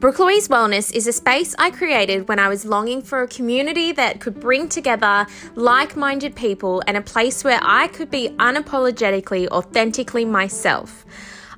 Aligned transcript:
Brooke 0.00 0.20
Louise 0.20 0.46
Wellness 0.46 0.94
is 0.94 1.08
a 1.08 1.12
space 1.12 1.56
I 1.58 1.72
created 1.72 2.28
when 2.28 2.38
I 2.38 2.48
was 2.48 2.64
longing 2.64 3.02
for 3.02 3.22
a 3.22 3.26
community 3.26 3.90
that 3.90 4.20
could 4.20 4.38
bring 4.38 4.68
together 4.68 5.26
like 5.56 5.96
minded 5.96 6.36
people 6.36 6.84
and 6.86 6.96
a 6.96 7.00
place 7.00 7.42
where 7.42 7.58
I 7.60 7.88
could 7.88 8.08
be 8.08 8.28
unapologetically, 8.38 9.48
authentically 9.48 10.24
myself. 10.24 11.04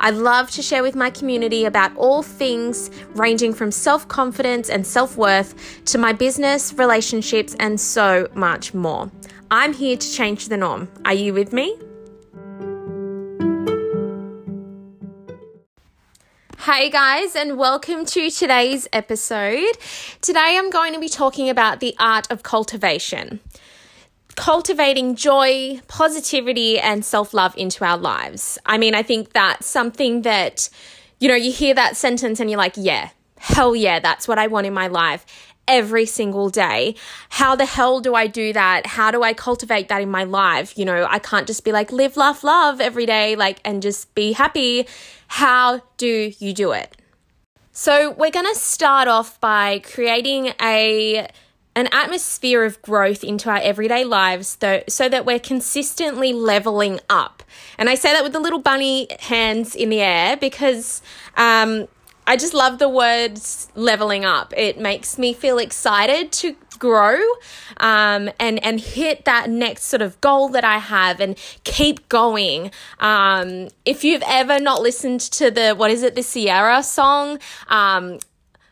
I 0.00 0.08
love 0.08 0.50
to 0.52 0.62
share 0.62 0.82
with 0.82 0.94
my 0.94 1.10
community 1.10 1.66
about 1.66 1.94
all 1.98 2.22
things 2.22 2.90
ranging 3.10 3.52
from 3.52 3.70
self 3.70 4.08
confidence 4.08 4.70
and 4.70 4.86
self 4.86 5.18
worth 5.18 5.84
to 5.84 5.98
my 5.98 6.14
business, 6.14 6.72
relationships, 6.72 7.54
and 7.60 7.78
so 7.78 8.26
much 8.34 8.72
more. 8.72 9.10
I'm 9.50 9.74
here 9.74 9.98
to 9.98 10.12
change 10.12 10.48
the 10.48 10.56
norm. 10.56 10.88
Are 11.04 11.12
you 11.12 11.34
with 11.34 11.52
me? 11.52 11.76
Hey 16.64 16.90
guys, 16.90 17.36
and 17.36 17.56
welcome 17.56 18.04
to 18.04 18.30
today's 18.30 18.86
episode. 18.92 19.78
Today 20.20 20.58
I'm 20.58 20.68
going 20.68 20.92
to 20.92 21.00
be 21.00 21.08
talking 21.08 21.48
about 21.48 21.80
the 21.80 21.96
art 21.98 22.30
of 22.30 22.42
cultivation. 22.42 23.40
Cultivating 24.36 25.16
joy, 25.16 25.80
positivity, 25.88 26.78
and 26.78 27.02
self 27.02 27.32
love 27.32 27.56
into 27.56 27.82
our 27.86 27.96
lives. 27.96 28.58
I 28.66 28.76
mean, 28.76 28.94
I 28.94 29.02
think 29.02 29.32
that's 29.32 29.66
something 29.66 30.20
that, 30.22 30.68
you 31.18 31.28
know, 31.28 31.34
you 31.34 31.50
hear 31.50 31.72
that 31.72 31.96
sentence 31.96 32.40
and 32.40 32.50
you're 32.50 32.58
like, 32.58 32.74
yeah, 32.76 33.08
hell 33.38 33.74
yeah, 33.74 33.98
that's 33.98 34.28
what 34.28 34.38
I 34.38 34.48
want 34.48 34.66
in 34.66 34.74
my 34.74 34.88
life 34.88 35.24
every 35.66 36.06
single 36.06 36.50
day. 36.50 36.94
How 37.30 37.54
the 37.56 37.64
hell 37.64 38.00
do 38.00 38.14
I 38.14 38.26
do 38.26 38.52
that? 38.52 38.86
How 38.86 39.10
do 39.10 39.22
I 39.22 39.32
cultivate 39.32 39.88
that 39.88 40.02
in 40.02 40.10
my 40.10 40.24
life? 40.24 40.76
You 40.76 40.84
know, 40.84 41.06
I 41.08 41.18
can't 41.18 41.46
just 41.46 41.64
be 41.64 41.72
like 41.72 41.92
live, 41.92 42.16
laugh, 42.16 42.42
love 42.42 42.80
every 42.80 43.06
day, 43.06 43.36
like, 43.36 43.60
and 43.64 43.82
just 43.82 44.14
be 44.14 44.32
happy. 44.32 44.86
How 45.28 45.82
do 45.96 46.32
you 46.38 46.52
do 46.52 46.72
it? 46.72 46.96
So, 47.72 48.10
we're 48.10 48.32
going 48.32 48.52
to 48.52 48.58
start 48.58 49.06
off 49.06 49.40
by 49.40 49.78
creating 49.78 50.52
a 50.60 51.28
an 51.76 51.88
atmosphere 51.92 52.64
of 52.64 52.82
growth 52.82 53.22
into 53.22 53.48
our 53.48 53.58
everyday 53.58 54.04
lives 54.04 54.56
though, 54.56 54.82
so 54.88 55.08
that 55.08 55.24
we're 55.24 55.38
consistently 55.38 56.32
leveling 56.32 57.00
up. 57.08 57.42
And 57.78 57.88
I 57.88 57.94
say 57.94 58.12
that 58.12 58.24
with 58.24 58.32
the 58.32 58.40
little 58.40 58.58
bunny 58.58 59.08
hands 59.20 59.74
in 59.74 59.88
the 59.88 60.00
air 60.00 60.36
because 60.36 61.00
um, 61.36 61.86
I 62.30 62.36
just 62.36 62.54
love 62.54 62.78
the 62.78 62.88
words 62.88 63.66
leveling 63.74 64.24
up. 64.24 64.54
It 64.56 64.78
makes 64.78 65.18
me 65.18 65.32
feel 65.32 65.58
excited 65.58 66.30
to 66.34 66.54
grow 66.78 67.18
um, 67.78 68.30
and 68.38 68.62
and 68.64 68.80
hit 68.80 69.24
that 69.24 69.50
next 69.50 69.86
sort 69.86 70.00
of 70.00 70.20
goal 70.20 70.48
that 70.50 70.62
I 70.62 70.78
have 70.78 71.18
and 71.18 71.36
keep 71.64 72.08
going. 72.08 72.70
Um, 73.00 73.66
if 73.84 74.04
you've 74.04 74.22
ever 74.28 74.60
not 74.60 74.80
listened 74.80 75.22
to 75.22 75.50
the 75.50 75.74
what 75.74 75.90
is 75.90 76.04
it 76.04 76.14
the 76.14 76.22
Ciara 76.22 76.84
song, 76.84 77.40
um, 77.66 78.20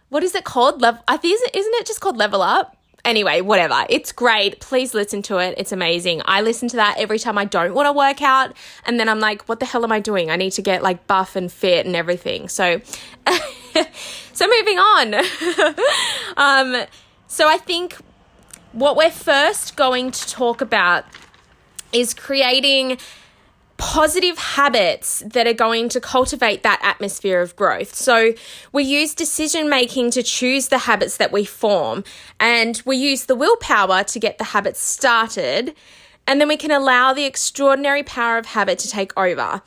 what 0.08 0.22
is 0.22 0.36
it 0.36 0.44
called? 0.44 0.80
Level. 0.80 1.02
I 1.08 1.16
think 1.16 1.40
isn't 1.52 1.74
it 1.74 1.84
just 1.84 2.00
called 2.00 2.16
Level 2.16 2.42
Up? 2.42 2.77
Anyway, 3.08 3.40
whatever. 3.40 3.86
It's 3.88 4.12
great. 4.12 4.60
Please 4.60 4.92
listen 4.92 5.22
to 5.22 5.38
it. 5.38 5.54
It's 5.56 5.72
amazing. 5.72 6.20
I 6.26 6.42
listen 6.42 6.68
to 6.68 6.76
that 6.76 6.96
every 6.98 7.18
time 7.18 7.38
I 7.38 7.46
don't 7.46 7.72
want 7.72 7.86
to 7.86 7.92
work 7.94 8.20
out. 8.20 8.54
And 8.84 9.00
then 9.00 9.08
I'm 9.08 9.18
like, 9.18 9.48
what 9.48 9.60
the 9.60 9.64
hell 9.64 9.82
am 9.82 9.90
I 9.90 9.98
doing? 9.98 10.30
I 10.30 10.36
need 10.36 10.50
to 10.50 10.62
get 10.62 10.82
like 10.82 11.06
buff 11.06 11.34
and 11.34 11.50
fit 11.50 11.86
and 11.86 11.96
everything. 11.96 12.50
So, 12.50 12.82
so 14.34 14.46
moving 14.46 14.78
on. 14.78 15.14
um, 16.36 16.84
so 17.28 17.48
I 17.48 17.56
think 17.56 17.96
what 18.72 18.94
we're 18.94 19.10
first 19.10 19.74
going 19.74 20.10
to 20.10 20.26
talk 20.26 20.60
about 20.60 21.06
is 21.94 22.12
creating 22.12 22.98
positive 23.78 24.36
habits 24.36 25.22
that 25.24 25.46
are 25.46 25.54
going 25.54 25.88
to 25.88 26.00
cultivate 26.00 26.62
that 26.64 26.80
atmosphere 26.82 27.40
of 27.40 27.56
growth. 27.56 27.94
So 27.94 28.34
we 28.72 28.82
use 28.82 29.14
decision 29.14 29.70
making 29.70 30.10
to 30.12 30.22
choose 30.22 30.68
the 30.68 30.78
habits 30.78 31.16
that 31.16 31.32
we 31.32 31.44
form, 31.44 32.04
and 32.38 32.82
we 32.84 32.96
use 32.96 33.24
the 33.26 33.36
willpower 33.36 34.04
to 34.04 34.18
get 34.18 34.38
the 34.38 34.44
habits 34.44 34.80
started, 34.80 35.74
and 36.26 36.40
then 36.40 36.48
we 36.48 36.56
can 36.56 36.70
allow 36.70 37.14
the 37.14 37.24
extraordinary 37.24 38.02
power 38.02 38.36
of 38.36 38.46
habit 38.46 38.78
to 38.80 38.88
take 38.88 39.16
over. 39.16 39.62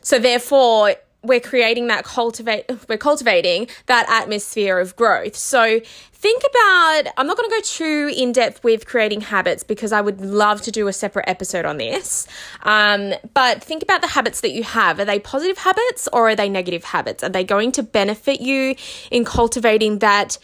So 0.00 0.18
therefore, 0.18 0.94
we're 1.22 1.40
creating 1.40 1.88
that 1.88 2.04
cultivate 2.04 2.64
we're 2.88 2.96
cultivating 2.98 3.68
that 3.86 4.08
atmosphere 4.08 4.78
of 4.78 4.96
growth. 4.96 5.36
So 5.36 5.80
think 6.12 6.42
about 6.50 7.12
I'm 7.16 7.26
not 7.26 7.36
going 7.36 7.48
to 7.48 7.56
go 7.56 7.62
too 7.62 8.12
in 8.16 8.32
depth 8.32 8.62
with 8.64 8.86
creating 8.86 9.22
habits 9.22 9.62
because 9.62 9.92
I 9.92 10.00
would 10.00 10.20
love 10.20 10.62
to 10.62 10.70
do 10.70 10.88
a 10.88 10.92
separate 10.92 11.28
episode 11.28 11.64
on 11.64 11.78
this. 11.78 12.26
Um, 12.62 13.14
but 13.34 13.62
think 13.62 13.82
about 13.82 14.00
the 14.00 14.08
habits 14.08 14.40
that 14.42 14.52
you 14.52 14.62
have. 14.62 14.98
Are 15.00 15.04
they 15.04 15.18
positive 15.18 15.58
habits 15.58 16.08
or 16.12 16.28
are 16.30 16.36
they 16.36 16.48
negative 16.48 16.84
habits? 16.84 17.22
Are 17.22 17.30
they 17.30 17.44
going 17.44 17.72
to 17.72 17.82
benefit 17.82 18.40
you 18.40 18.74
in 19.10 19.24
cultivating 19.24 19.98
that 19.98 20.38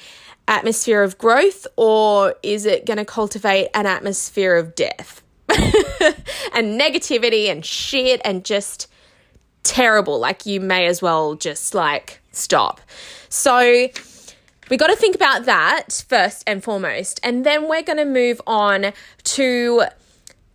atmosphere 0.49 1.03
of 1.03 1.19
growth 1.19 1.67
or 1.77 2.37
is 2.43 2.67
it 2.67 2.87
going 2.87 2.99
to 2.99 3.05
cultivate 3.05 3.69
an 3.75 3.87
atmosphere 3.87 4.57
of 4.57 4.75
death? 4.75 5.23
and 6.55 6.81
negativity 6.81 7.51
and 7.51 7.65
shit 7.65 8.21
and 8.25 8.45
just 8.45 8.89
terrible. 9.69 10.19
Like 10.19 10.47
you 10.47 10.61
may 10.61 10.87
as 10.87 11.03
well 11.03 11.35
just 11.35 11.75
like 11.75 12.21
stop. 12.33 12.81
So 13.29 13.89
we 14.69 14.77
got 14.77 14.89
to 14.89 14.97
think 14.97 15.15
about 15.15 15.45
that 15.45 16.05
first 16.09 16.43
and 16.47 16.63
foremost. 16.63 17.21
And 17.23 17.45
then 17.47 17.69
we're 17.69 17.83
going 17.83 17.99
to 17.99 18.05
move 18.05 18.41
on 18.47 18.93
to 19.25 19.85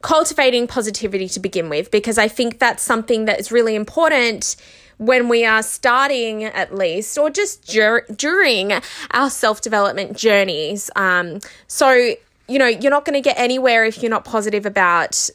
cultivating 0.01 0.67
positivity 0.67 1.27
to 1.29 1.39
begin 1.39 1.69
with, 1.69 1.91
because 1.91 2.17
I 2.17 2.27
think 2.27 2.59
that's 2.59 2.83
something 2.83 3.25
that 3.25 3.39
is 3.39 3.51
really 3.51 3.75
important 3.75 4.55
when 4.97 5.29
we 5.29 5.45
are 5.45 5.63
starting, 5.63 6.43
at 6.43 6.75
least, 6.75 7.17
or 7.17 7.29
just 7.29 7.67
dur- 7.67 8.05
during 8.15 8.73
our 9.11 9.29
self 9.29 9.61
development 9.61 10.17
journeys. 10.17 10.89
Um, 10.95 11.39
so, 11.67 12.15
you 12.47 12.59
know, 12.59 12.67
you're 12.67 12.91
not 12.91 13.05
going 13.05 13.15
to 13.15 13.21
get 13.21 13.37
anywhere 13.39 13.85
if 13.85 14.01
you're 14.01 14.11
not 14.11 14.25
positive 14.25 14.65
about 14.65 15.29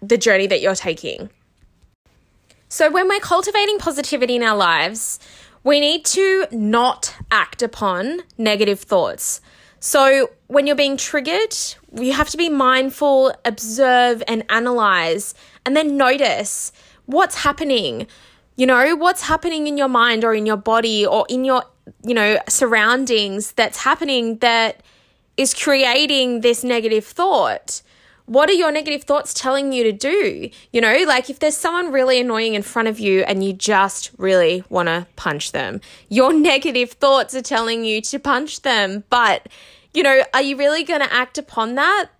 the 0.00 0.16
journey 0.16 0.46
that 0.46 0.60
you're 0.60 0.74
taking. 0.74 1.30
So, 2.72 2.88
when 2.88 3.08
we're 3.08 3.18
cultivating 3.18 3.78
positivity 3.78 4.36
in 4.36 4.44
our 4.44 4.56
lives, 4.56 5.18
we 5.64 5.80
need 5.80 6.04
to 6.04 6.46
not 6.52 7.12
act 7.28 7.62
upon 7.62 8.20
negative 8.38 8.78
thoughts. 8.78 9.40
So, 9.80 10.30
when 10.46 10.68
you're 10.68 10.76
being 10.76 10.96
triggered, 10.96 11.56
you 11.98 12.12
have 12.12 12.30
to 12.30 12.36
be 12.36 12.48
mindful, 12.48 13.34
observe, 13.44 14.22
and 14.28 14.44
analyze, 14.50 15.34
and 15.66 15.76
then 15.76 15.96
notice 15.96 16.70
what's 17.06 17.34
happening. 17.34 18.06
You 18.54 18.66
know, 18.66 18.94
what's 18.94 19.22
happening 19.22 19.66
in 19.66 19.76
your 19.76 19.88
mind 19.88 20.24
or 20.24 20.32
in 20.32 20.46
your 20.46 20.56
body 20.56 21.04
or 21.04 21.26
in 21.28 21.44
your, 21.44 21.64
you 22.04 22.14
know, 22.14 22.38
surroundings 22.48 23.50
that's 23.50 23.78
happening 23.78 24.38
that 24.38 24.80
is 25.36 25.54
creating 25.54 26.42
this 26.42 26.62
negative 26.62 27.04
thought 27.04 27.82
what 28.30 28.48
are 28.48 28.52
your 28.52 28.70
negative 28.70 29.02
thoughts 29.02 29.34
telling 29.34 29.72
you 29.72 29.82
to 29.82 29.90
do? 29.90 30.50
You 30.72 30.80
know, 30.80 31.02
like 31.04 31.30
if 31.30 31.40
there's 31.40 31.56
someone 31.56 31.90
really 31.90 32.20
annoying 32.20 32.54
in 32.54 32.62
front 32.62 32.86
of 32.86 33.00
you 33.00 33.22
and 33.22 33.42
you 33.42 33.52
just 33.52 34.12
really 34.18 34.62
want 34.68 34.86
to 34.86 35.08
punch 35.16 35.50
them, 35.50 35.80
your 36.08 36.32
negative 36.50 36.92
thoughts 36.92 37.34
are 37.34 37.42
telling 37.42 37.84
you 37.84 38.00
to 38.02 38.20
punch 38.20 38.62
them. 38.62 39.02
But, 39.10 39.48
you 39.92 40.04
know, 40.04 40.22
are 40.32 40.42
you 40.42 40.56
really 40.56 40.84
going 40.84 41.00
to 41.00 41.12
act 41.12 41.38
upon 41.38 41.74
that? 41.74 42.10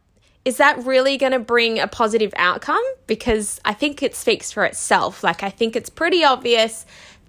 Is 0.45 0.57
that 0.57 0.85
really 0.85 1.17
going 1.17 1.31
to 1.31 1.39
bring 1.39 1.79
a 1.79 1.87
positive 1.87 2.35
outcome? 2.37 2.83
Because 3.07 3.61
I 3.65 3.73
think 3.73 4.03
it 4.03 4.17
speaks 4.17 4.51
for 4.51 4.65
itself. 4.65 5.23
Like, 5.23 5.45
I 5.45 5.51
think 5.51 5.77
it's 5.77 5.91
pretty 5.91 6.25
obvious 6.25 6.87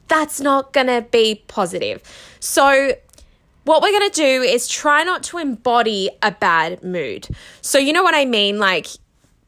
that's 0.07 0.41
not 0.41 0.73
going 0.73 0.87
to 0.87 1.05
be 1.11 1.43
positive. 1.47 2.01
So, 2.39 2.95
what 3.63 3.81
we're 3.81 3.91
going 3.91 4.09
to 4.09 4.15
do 4.15 4.41
is 4.41 4.67
try 4.67 5.03
not 5.03 5.23
to 5.23 5.37
embody 5.37 6.09
a 6.21 6.31
bad 6.31 6.83
mood. 6.83 7.27
So, 7.61 7.77
you 7.77 7.93
know 7.93 8.03
what 8.03 8.15
I 8.15 8.25
mean? 8.25 8.57
Like, 8.57 8.87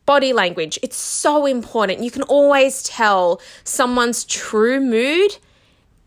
body 0.06 0.34
language, 0.34 0.78
it's 0.84 0.97
so 0.97 1.46
important. 1.46 2.03
You 2.03 2.12
can 2.12 2.24
always 2.24 2.84
tell 2.84 3.41
someone's 3.63 4.24
true 4.25 4.79
mood 4.79 5.38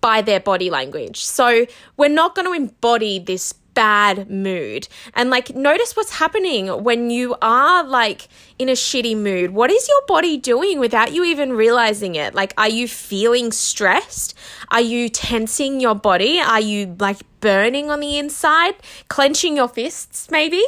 by 0.00 0.22
their 0.22 0.40
body 0.40 0.70
language. 0.70 1.24
So, 1.24 1.66
we're 1.96 2.08
not 2.08 2.34
going 2.34 2.46
to 2.46 2.52
embody 2.52 3.18
this 3.18 3.54
bad 3.76 4.28
mood. 4.28 4.88
And 5.14 5.30
like, 5.30 5.54
notice 5.54 5.94
what's 5.94 6.10
happening 6.10 6.66
when 6.82 7.10
you 7.10 7.36
are 7.40 7.84
like 7.84 8.26
in 8.58 8.68
a 8.68 8.72
shitty 8.72 9.16
mood. 9.16 9.50
What 9.50 9.70
is 9.70 9.86
your 9.88 10.02
body 10.08 10.36
doing 10.36 10.80
without 10.80 11.12
you 11.12 11.22
even 11.24 11.52
realizing 11.52 12.16
it? 12.16 12.34
Like, 12.34 12.52
are 12.58 12.68
you 12.68 12.88
feeling 12.88 13.52
stressed? 13.52 14.36
Are 14.72 14.80
you 14.80 15.08
tensing 15.08 15.78
your 15.78 15.94
body? 15.94 16.40
Are 16.40 16.60
you 16.60 16.96
like 16.98 17.18
burning 17.38 17.88
on 17.90 18.00
the 18.00 18.18
inside? 18.18 18.74
Clenching 19.06 19.56
your 19.56 19.68
fists, 19.68 20.28
maybe? 20.30 20.64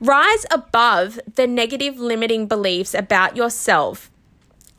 Rise 0.00 0.44
above 0.50 1.18
the 1.36 1.46
negative 1.46 1.98
limiting 1.98 2.46
beliefs 2.46 2.92
about 2.92 3.36
yourself 3.36 4.10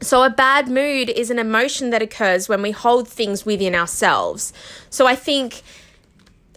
so, 0.01 0.23
a 0.23 0.29
bad 0.29 0.67
mood 0.67 1.09
is 1.09 1.31
an 1.31 1.39
emotion 1.39 1.89
that 1.89 2.01
occurs 2.01 2.49
when 2.49 2.61
we 2.61 2.71
hold 2.71 3.07
things 3.07 3.45
within 3.45 3.73
ourselves. 3.73 4.51
So, 4.89 5.07
I 5.07 5.15
think 5.15 5.63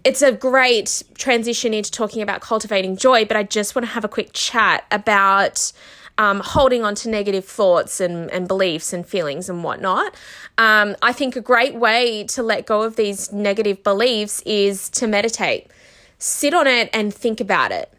it's 0.05 0.23
a 0.23 0.33
great 0.33 1.03
transition 1.15 1.75
into 1.75 1.91
talking 1.91 2.23
about 2.23 2.41
cultivating 2.41 2.97
joy, 2.97 3.25
but 3.25 3.37
I 3.37 3.43
just 3.43 3.75
want 3.75 3.87
to 3.87 3.93
have 3.93 4.05
a 4.05 4.09
quick 4.09 4.31
chat 4.33 4.85
about 4.91 5.73
um, 6.19 6.41
holding 6.41 6.85
on 6.85 6.95
to 6.97 7.09
negative 7.09 7.45
thoughts 7.45 8.00
and, 8.00 8.31
and 8.31 8.49
beliefs 8.49 8.93
and 8.93 9.06
feelings 9.06 9.49
and 9.49 9.62
whatnot. 9.62 10.15
Um, 10.59 10.97
I 11.00 11.12
think 11.12 11.37
a 11.37 11.41
great 11.41 11.77
way 11.77 12.25
to 12.25 12.43
let 12.43 12.67
go 12.67 12.83
of 12.83 12.97
these 12.97 13.33
negative 13.33 13.83
beliefs 13.83 14.43
is 14.45 14.89
to 14.91 15.06
meditate. 15.06 15.71
Sit 16.19 16.53
on 16.55 16.67
it 16.67 16.91
and 16.93 17.15
think 17.15 17.41
about 17.41 17.71
it. 17.71 17.93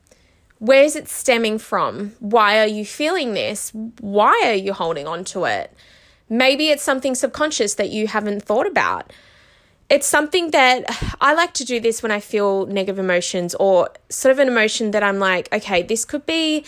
Where 0.60 0.84
is 0.84 0.98
it 0.98 1.07
stemming 1.07 1.57
from? 1.60 2.13
Why 2.19 2.60
are 2.60 2.68
you 2.68 2.86
feeling 2.86 3.34
this? 3.34 3.72
Why 4.02 4.42
are 4.44 4.54
you 4.54 4.74
holding 4.74 5.07
on 5.07 5.24
to 5.25 5.45
it? 5.45 5.74
Maybe 6.28 6.68
it's 6.69 6.84
something 6.84 7.16
subconscious 7.16 7.75
that 7.75 7.90
you 7.90 8.07
haven't 8.07 8.44
thought 8.44 8.68
about. 8.68 9.13
It's 9.89 10.06
something 10.06 10.51
that 10.51 10.83
I 11.19 11.33
like 11.33 11.53
to 11.56 11.65
do 11.65 11.80
this 11.80 12.03
when 12.03 12.12
I 12.12 12.19
feel 12.19 12.65
negative 12.68 13.00
emotions 13.00 13.56
or 13.56 13.89
sort 14.09 14.31
of 14.31 14.39
an 14.39 14.47
emotion 14.47 14.91
that 14.91 15.03
I'm 15.03 15.19
like, 15.19 15.51
okay, 15.51 15.81
this 15.81 16.06
could 16.06 16.25
be 16.25 16.63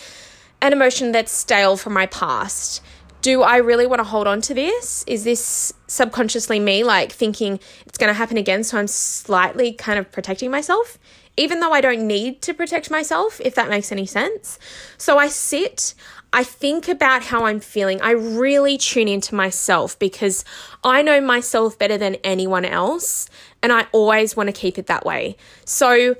an 0.60 0.72
emotion 0.72 1.12
that's 1.12 1.30
stale 1.30 1.76
from 1.76 1.92
my 1.92 2.06
past. 2.06 2.82
Do 3.20 3.42
I 3.42 3.58
really 3.58 3.86
want 3.86 4.00
to 4.00 4.04
hold 4.04 4.26
on 4.26 4.40
to 4.42 4.54
this? 4.54 5.04
Is 5.06 5.22
this 5.22 5.72
subconsciously 5.86 6.58
me 6.58 6.82
like 6.82 7.12
thinking 7.12 7.60
it's 7.86 7.96
going 7.96 8.08
to 8.08 8.14
happen 8.14 8.36
again? 8.36 8.64
So 8.64 8.78
I'm 8.78 8.88
slightly 8.88 9.72
kind 9.72 9.98
of 10.00 10.10
protecting 10.10 10.50
myself 10.50 10.98
even 11.36 11.60
though 11.60 11.72
I 11.72 11.80
don't 11.80 12.06
need 12.06 12.42
to 12.42 12.54
protect 12.54 12.90
myself, 12.90 13.40
if 13.42 13.54
that 13.54 13.70
makes 13.70 13.90
any 13.90 14.06
sense. 14.06 14.58
So 14.98 15.18
I 15.18 15.28
sit, 15.28 15.94
I 16.32 16.44
think 16.44 16.88
about 16.88 17.24
how 17.24 17.44
I'm 17.44 17.60
feeling. 17.60 18.00
I 18.00 18.12
really 18.12 18.78
tune 18.78 19.06
into 19.06 19.34
myself 19.34 19.98
because 19.98 20.44
I 20.82 21.02
know 21.02 21.20
myself 21.20 21.78
better 21.78 21.98
than 21.98 22.14
anyone 22.24 22.64
else, 22.64 23.28
and 23.62 23.70
I 23.70 23.86
always 23.92 24.34
want 24.34 24.48
to 24.48 24.52
keep 24.52 24.78
it 24.78 24.86
that 24.86 25.04
way. 25.04 25.36
So 25.66 26.16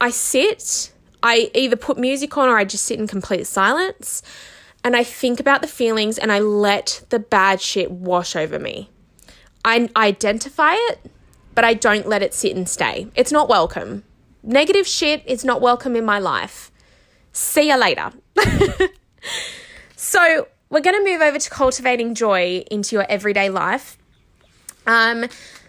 I 0.00 0.10
sit, 0.10 0.92
I 1.22 1.50
either 1.54 1.76
put 1.76 1.98
music 1.98 2.36
on 2.36 2.48
or 2.48 2.58
I 2.58 2.64
just 2.64 2.84
sit 2.84 2.98
in 2.98 3.06
complete 3.06 3.46
silence, 3.46 4.22
and 4.82 4.96
I 4.96 5.04
think 5.04 5.38
about 5.38 5.62
the 5.62 5.68
feelings 5.68 6.18
and 6.18 6.32
I 6.32 6.40
let 6.40 7.04
the 7.10 7.18
bad 7.20 7.60
shit 7.60 7.90
wash 7.90 8.34
over 8.34 8.58
me. 8.58 8.90
I 9.64 9.88
identify 9.96 10.74
it, 10.74 11.10
but 11.54 11.64
I 11.64 11.74
don't 11.74 12.06
let 12.06 12.22
it 12.22 12.34
sit 12.34 12.54
and 12.56 12.68
stay. 12.68 13.06
It's 13.14 13.32
not 13.32 13.48
welcome. 13.48 14.04
Negative 14.42 14.86
shit 14.86 15.22
is 15.26 15.44
not 15.44 15.62
welcome 15.62 15.96
in 15.96 16.04
my 16.04 16.18
life. 16.18 16.70
See 17.32 17.68
you 17.70 17.78
later. 17.78 18.12
so, 19.96 20.48
we're 20.70 20.80
going 20.80 20.96
to 20.96 21.10
move 21.10 21.20
over 21.20 21.38
to 21.38 21.50
cultivating 21.50 22.14
joy 22.14 22.64
into 22.70 22.96
your 22.96 23.06
everyday 23.08 23.48
life. 23.50 23.96
Um, 24.86 25.26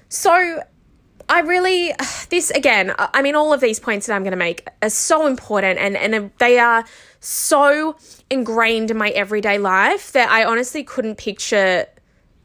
so, 0.10 0.62
I 1.28 1.40
really, 1.42 1.94
this 2.30 2.52
again, 2.52 2.94
I 2.98 3.22
mean, 3.22 3.36
all 3.36 3.54
of 3.54 3.62
these 3.62 3.80
points 3.80 4.08
that 4.08 4.14
I'm 4.14 4.24
going 4.24 4.32
to 4.32 4.38
make 4.38 4.68
are 4.82 4.90
so 4.90 5.28
important 5.28 5.80
and, 5.80 5.96
and 5.98 6.32
they 6.40 6.60
are 6.60 6.86
so 7.20 7.98
ingrained 8.30 8.92
in 8.92 8.98
my 8.98 9.10
everyday 9.10 9.58
life 9.58 10.12
that 10.12 10.30
I 10.30 10.44
honestly 10.44 10.84
couldn't 10.84 11.16
picture 11.16 11.88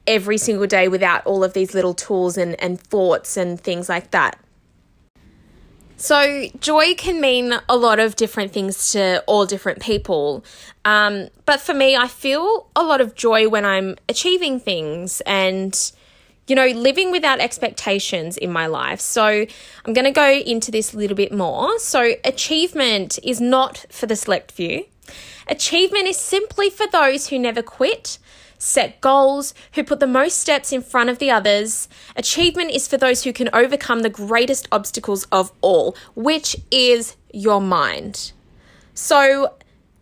every 0.07 0.39
single 0.39 0.67
day 0.67 0.89
without 0.89 1.25
all 1.27 1.45
of 1.45 1.53
these 1.53 1.75
little 1.75 1.95
tools 1.95 2.39
and, 2.39 2.61
and 2.61 2.81
thoughts 2.81 3.37
and 3.37 3.61
things 3.61 3.89
like 3.89 4.11
that. 4.12 4.39
So, 6.00 6.47
joy 6.61 6.94
can 6.94 7.20
mean 7.20 7.52
a 7.69 7.76
lot 7.76 7.99
of 7.99 8.17
different 8.17 8.55
things 8.55 8.93
to 8.93 9.23
all 9.26 9.44
different 9.44 9.82
people. 9.82 10.43
Um, 10.87 11.29
but 11.44 11.61
for 11.61 11.75
me, 11.75 11.94
I 11.94 12.08
feel 12.08 12.69
a 12.75 12.82
lot 12.82 13.02
of 13.02 13.14
joy 13.14 13.50
when 13.50 13.67
I'm 13.67 13.97
achieving 14.08 14.61
things 14.61 15.20
and, 15.26 15.93
you 16.47 16.56
know, 16.56 16.69
living 16.69 17.11
without 17.11 17.38
expectations 17.38 18.38
in 18.38 18.50
my 18.50 18.64
life. 18.64 18.99
So, 18.99 19.26
I'm 19.26 19.93
going 19.93 20.06
to 20.06 20.11
go 20.11 20.32
into 20.32 20.70
this 20.70 20.94
a 20.94 20.97
little 20.97 21.19
bit 21.19 21.32
more. 21.32 21.79
So, 21.79 22.14
achievement 22.25 23.19
is 23.23 23.38
not 23.38 23.85
for 23.91 24.06
the 24.06 24.17
select 24.17 24.52
few, 24.52 24.87
achievement 25.49 26.06
is 26.06 26.17
simply 26.17 26.70
for 26.70 26.87
those 26.87 27.29
who 27.29 27.38
never 27.38 27.61
quit 27.61 28.19
set 28.61 29.01
goals, 29.01 29.55
who 29.73 29.83
put 29.83 29.99
the 29.99 30.07
most 30.07 30.39
steps 30.39 30.71
in 30.73 30.83
front 30.83 31.11
of 31.11 31.19
the 31.19 31.31
others. 31.31 31.89
Achievement 32.15 32.71
is 32.71 32.87
for 32.87 32.97
those 32.97 33.25
who 33.25 33.33
can 33.33 33.49
overcome 33.53 34.01
the 34.01 34.11
greatest 34.11 34.69
obstacles 34.71 35.25
of 35.33 35.51
all, 35.61 35.97
which 36.15 36.57
is 36.71 37.17
your 37.33 37.61
mind. 37.61 38.33
So, 38.95 39.55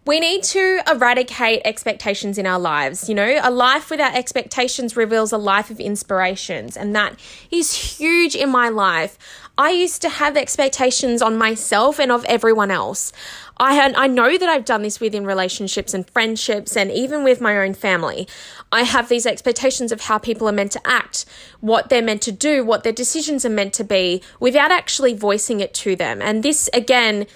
we 0.08 0.20
need 0.20 0.43
to 0.44 0.81
eradicate 0.90 1.60
expectations 1.66 2.38
in 2.38 2.46
our 2.46 2.58
lives. 2.58 3.10
You 3.10 3.14
know, 3.14 3.40
a 3.43 3.50
life 3.50 3.90
without 3.90 4.14
expectations 4.14 4.96
reveals 4.96 5.32
a 5.32 5.37
life 5.37 5.70
of 5.70 5.78
inspirations, 5.78 6.78
and 6.78 6.96
that 6.96 7.20
is 7.50 7.75
huge 7.75 8.34
in 8.34 8.49
my 8.49 8.70
life. 8.70 9.19
I 9.58 9.70
used 9.70 10.00
to 10.02 10.08
have 10.08 10.37
expectations 10.37 11.20
on 11.20 11.37
myself 11.37 11.99
and 11.99 12.12
of 12.12 12.25
everyone 12.26 12.70
else. 12.70 13.12
I 13.56 13.75
had 13.75 13.93
I 13.96 14.06
know 14.06 14.38
that 14.38 14.49
I've 14.49 14.64
done 14.64 14.82
this 14.82 15.00
within 15.00 15.26
relationships 15.26 15.93
and 15.93 16.08
friendships 16.08 16.76
and 16.76 16.93
even 16.93 17.25
with 17.25 17.40
my 17.40 17.58
own 17.58 17.75
family. 17.75 18.28
I 18.70 18.82
have 18.82 19.08
these 19.08 19.26
expectations 19.26 19.90
of 19.90 20.02
how 20.02 20.19
people 20.19 20.49
are 20.49 20.52
meant 20.52 20.70
to 20.72 20.87
act, 20.87 21.25
what 21.58 21.88
they're 21.88 22.00
meant 22.00 22.22
to 22.22 22.32
do, 22.32 22.64
what 22.64 22.84
their 22.84 22.93
decisions 22.93 23.44
are 23.44 23.50
meant 23.50 23.75
to 23.75 23.84
be 23.84 24.22
without 24.38 24.70
actually 24.70 25.14
voicing 25.14 25.58
it 25.58 25.75
to 25.75 25.96
them. 25.96 26.22
And 26.22 26.44
this 26.44 26.70
again, 26.72 27.26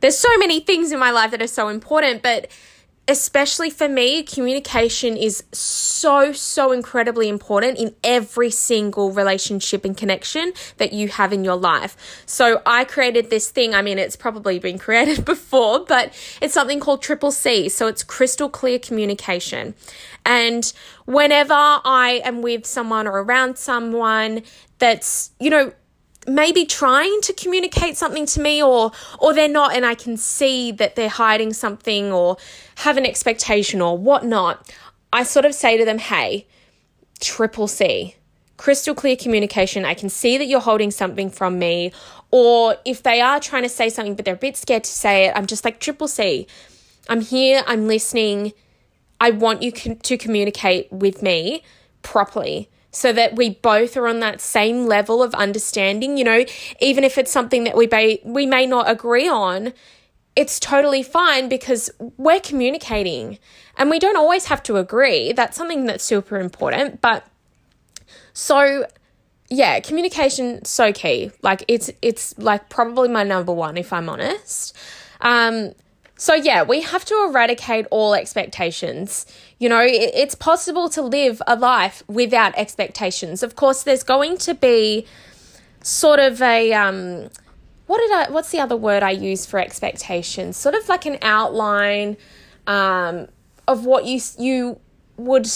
there's 0.00 0.18
so 0.18 0.36
many 0.36 0.60
things 0.60 0.92
in 0.92 0.98
my 0.98 1.10
life 1.10 1.30
that 1.30 1.40
are 1.40 1.46
so 1.46 1.68
important, 1.68 2.22
but 2.22 2.48
especially 3.08 3.68
for 3.68 3.88
me, 3.88 4.22
communication 4.22 5.16
is 5.16 5.42
so, 5.52 6.32
so 6.32 6.70
incredibly 6.70 7.28
important 7.28 7.78
in 7.78 7.94
every 8.04 8.50
single 8.50 9.10
relationship 9.10 9.84
and 9.84 9.96
connection 9.96 10.52
that 10.76 10.92
you 10.92 11.08
have 11.08 11.32
in 11.32 11.42
your 11.42 11.56
life. 11.56 11.96
So 12.26 12.62
I 12.64 12.84
created 12.84 13.28
this 13.28 13.50
thing. 13.50 13.74
I 13.74 13.82
mean, 13.82 13.98
it's 13.98 14.14
probably 14.14 14.58
been 14.58 14.78
created 14.86 15.24
before, 15.24 15.84
but 15.84 16.12
it's 16.40 16.54
something 16.54 16.78
called 16.78 17.02
Triple 17.02 17.32
C. 17.32 17.68
So 17.68 17.88
it's 17.88 18.04
crystal 18.04 18.48
clear 18.48 18.78
communication. 18.78 19.74
And 20.24 20.72
whenever 21.04 21.54
I 21.54 22.22
am 22.24 22.42
with 22.42 22.64
someone 22.66 23.08
or 23.08 23.22
around 23.22 23.58
someone 23.58 24.42
that's, 24.78 25.32
you 25.40 25.50
know, 25.50 25.72
maybe 26.26 26.64
trying 26.64 27.20
to 27.22 27.32
communicate 27.32 27.96
something 27.96 28.26
to 28.26 28.40
me 28.40 28.62
or 28.62 28.92
or 29.18 29.34
they're 29.34 29.48
not 29.48 29.74
and 29.74 29.84
I 29.84 29.94
can 29.94 30.16
see 30.16 30.72
that 30.72 30.94
they're 30.94 31.08
hiding 31.08 31.52
something 31.52 32.12
or 32.12 32.36
have 32.76 32.96
an 32.96 33.06
expectation 33.06 33.80
or 33.80 33.98
whatnot, 33.98 34.72
I 35.12 35.24
sort 35.24 35.44
of 35.44 35.54
say 35.54 35.76
to 35.76 35.84
them, 35.84 35.98
hey, 35.98 36.46
triple 37.20 37.68
C, 37.68 38.16
crystal 38.56 38.94
clear 38.94 39.16
communication. 39.16 39.84
I 39.84 39.94
can 39.94 40.08
see 40.08 40.38
that 40.38 40.46
you're 40.46 40.60
holding 40.60 40.90
something 40.90 41.30
from 41.30 41.58
me. 41.58 41.92
Or 42.30 42.76
if 42.84 43.02
they 43.02 43.20
are 43.20 43.40
trying 43.40 43.64
to 43.64 43.68
say 43.68 43.88
something 43.88 44.14
but 44.14 44.24
they're 44.24 44.34
a 44.34 44.38
bit 44.38 44.56
scared 44.56 44.84
to 44.84 44.90
say 44.90 45.26
it, 45.26 45.32
I'm 45.36 45.46
just 45.46 45.64
like, 45.64 45.80
triple 45.80 46.08
C, 46.08 46.46
I'm 47.08 47.20
here, 47.20 47.62
I'm 47.66 47.86
listening. 47.86 48.52
I 49.20 49.30
want 49.30 49.62
you 49.62 49.70
to 49.72 50.16
communicate 50.16 50.92
with 50.92 51.22
me 51.22 51.62
properly 52.02 52.68
so 52.92 53.12
that 53.12 53.34
we 53.34 53.50
both 53.50 53.96
are 53.96 54.06
on 54.06 54.20
that 54.20 54.40
same 54.40 54.86
level 54.86 55.22
of 55.22 55.34
understanding. 55.34 56.16
You 56.16 56.24
know, 56.24 56.44
even 56.80 57.02
if 57.02 57.18
it's 57.18 57.32
something 57.32 57.64
that 57.64 57.76
we 57.76 57.88
may, 57.88 58.20
we 58.24 58.46
may 58.46 58.66
not 58.66 58.88
agree 58.88 59.28
on, 59.28 59.72
it's 60.36 60.60
totally 60.60 61.02
fine 61.02 61.48
because 61.48 61.90
we're 62.16 62.40
communicating 62.40 63.38
and 63.76 63.90
we 63.90 63.98
don't 63.98 64.16
always 64.16 64.46
have 64.46 64.62
to 64.64 64.76
agree. 64.76 65.32
That's 65.32 65.56
something 65.56 65.86
that's 65.86 66.04
super 66.04 66.38
important. 66.38 67.00
But 67.00 67.26
so, 68.32 68.86
yeah, 69.48 69.80
communication 69.80 70.64
so 70.64 70.92
key. 70.92 71.32
Like 71.42 71.64
it's 71.68 71.90
it's 72.00 72.36
like 72.38 72.68
probably 72.68 73.08
my 73.08 73.24
number 73.24 73.52
one 73.52 73.76
if 73.76 73.92
I'm 73.92 74.08
honest. 74.08 74.76
Um, 75.20 75.72
so, 76.22 76.34
yeah, 76.34 76.62
we 76.62 76.82
have 76.82 77.04
to 77.06 77.26
eradicate 77.28 77.84
all 77.90 78.14
expectations. 78.14 79.26
You 79.58 79.68
know, 79.68 79.80
it, 79.80 80.12
it's 80.14 80.36
possible 80.36 80.88
to 80.90 81.02
live 81.02 81.42
a 81.48 81.56
life 81.56 82.04
without 82.06 82.56
expectations. 82.56 83.42
Of 83.42 83.56
course, 83.56 83.82
there's 83.82 84.04
going 84.04 84.38
to 84.38 84.54
be 84.54 85.04
sort 85.82 86.20
of 86.20 86.40
a, 86.40 86.72
um, 86.74 87.28
what 87.88 87.98
did 87.98 88.12
I, 88.12 88.30
what's 88.30 88.52
the 88.52 88.60
other 88.60 88.76
word 88.76 89.02
I 89.02 89.10
use 89.10 89.46
for 89.46 89.58
expectations? 89.58 90.56
Sort 90.56 90.76
of 90.76 90.88
like 90.88 91.06
an 91.06 91.18
outline 91.22 92.16
um, 92.68 93.26
of 93.66 93.84
what 93.84 94.04
you, 94.04 94.20
you 94.38 94.78
would 95.16 95.48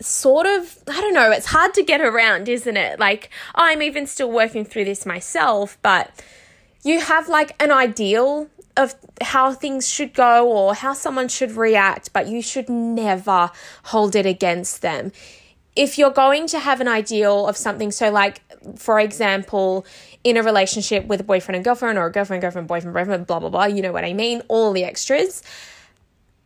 sort 0.00 0.46
of 0.46 0.78
I 0.88 1.02
don't 1.02 1.12
know, 1.12 1.30
it's 1.30 1.48
hard 1.48 1.74
to 1.74 1.82
get 1.82 2.00
around, 2.00 2.48
isn't 2.48 2.78
it? 2.78 2.98
Like 2.98 3.28
I'm 3.54 3.82
even 3.82 4.06
still 4.06 4.32
working 4.32 4.64
through 4.64 4.86
this 4.86 5.04
myself, 5.04 5.76
but 5.82 6.24
you 6.82 6.98
have 6.98 7.28
like 7.28 7.54
an 7.62 7.70
ideal 7.70 8.48
of 8.76 8.94
how 9.20 9.52
things 9.52 9.88
should 9.88 10.14
go 10.14 10.50
or 10.50 10.74
how 10.74 10.94
someone 10.94 11.28
should 11.28 11.52
react, 11.52 12.12
but 12.12 12.26
you 12.26 12.40
should 12.42 12.68
never 12.68 13.50
hold 13.84 14.16
it 14.16 14.26
against 14.26 14.82
them. 14.82 15.12
If 15.74 15.98
you're 15.98 16.10
going 16.10 16.46
to 16.48 16.58
have 16.58 16.80
an 16.80 16.88
ideal 16.88 17.46
of 17.46 17.56
something, 17.56 17.90
so 17.90 18.10
like, 18.10 18.40
for 18.76 19.00
example, 19.00 19.86
in 20.24 20.36
a 20.36 20.42
relationship 20.42 21.06
with 21.06 21.20
a 21.20 21.24
boyfriend 21.24 21.56
and 21.56 21.64
girlfriend 21.64 21.98
or 21.98 22.06
a 22.06 22.12
girlfriend, 22.12 22.42
girlfriend, 22.42 22.68
boyfriend, 22.68 22.94
boyfriend, 22.94 23.26
blah, 23.26 23.40
blah, 23.40 23.48
blah, 23.48 23.64
you 23.64 23.82
know 23.82 23.92
what 23.92 24.04
I 24.04 24.12
mean, 24.12 24.42
all 24.48 24.72
the 24.72 24.84
extras. 24.84 25.42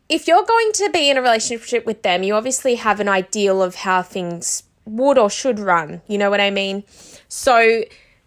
If 0.09 0.29
you're 0.29 0.45
going 0.45 0.73
to 0.75 0.91
be 0.91 1.11
in 1.11 1.17
a 1.17 1.23
relationship 1.23 1.85
with 1.85 2.03
them, 2.03 2.23
you 2.23 2.35
obviously 2.35 2.77
have 2.77 3.01
an 3.01 3.09
ideal 3.09 3.63
of 3.63 3.77
how 3.77 4.03
things 4.03 4.63
would 4.85 5.19
or 5.19 5.29
should 5.29 5.59
run, 5.59 6.01
you 6.07 6.19
know 6.19 6.31
what 6.31 6.41
I 6.41 6.51
mean? 6.51 6.85
So 7.29 7.83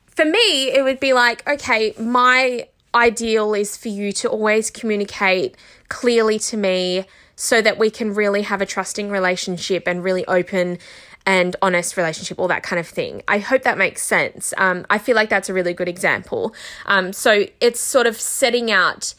for 0.07 0.25
me, 0.25 0.71
it 0.71 0.83
would 0.83 0.99
be 0.99 1.13
like, 1.13 1.47
okay, 1.47 1.93
my 1.97 2.67
ideal 2.93 3.53
is 3.53 3.77
for 3.77 3.89
you 3.89 4.11
to 4.13 4.29
always 4.29 4.71
communicate 4.71 5.55
clearly 5.89 6.39
to 6.39 6.57
me 6.57 7.05
so 7.35 7.61
that 7.61 7.77
we 7.77 7.89
can 7.89 8.13
really 8.13 8.41
have 8.41 8.61
a 8.61 8.65
trusting 8.65 9.09
relationship 9.09 9.87
and 9.87 10.03
really 10.03 10.25
open 10.27 10.77
and 11.25 11.55
honest 11.61 11.95
relationship, 11.95 12.39
all 12.39 12.47
that 12.47 12.63
kind 12.63 12.79
of 12.79 12.87
thing. 12.87 13.21
I 13.27 13.39
hope 13.39 13.63
that 13.63 13.77
makes 13.77 14.01
sense. 14.01 14.53
Um, 14.57 14.85
I 14.89 14.97
feel 14.97 15.15
like 15.15 15.29
that's 15.29 15.47
a 15.47 15.53
really 15.53 15.73
good 15.73 15.87
example. 15.87 16.53
Um, 16.85 17.13
so 17.13 17.45
it's 17.61 17.79
sort 17.79 18.07
of 18.07 18.19
setting 18.19 18.71
out, 18.71 19.13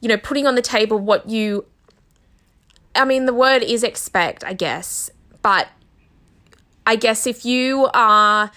you 0.00 0.08
know, 0.08 0.18
putting 0.18 0.46
on 0.46 0.54
the 0.54 0.62
table 0.62 0.98
what 0.98 1.28
you, 1.28 1.64
I 2.94 3.04
mean, 3.04 3.26
the 3.26 3.34
word 3.34 3.62
is 3.62 3.82
expect, 3.82 4.44
I 4.44 4.52
guess, 4.52 5.10
but 5.42 5.68
I 6.86 6.96
guess 6.96 7.26
if 7.26 7.44
you 7.44 7.88
are 7.94 8.50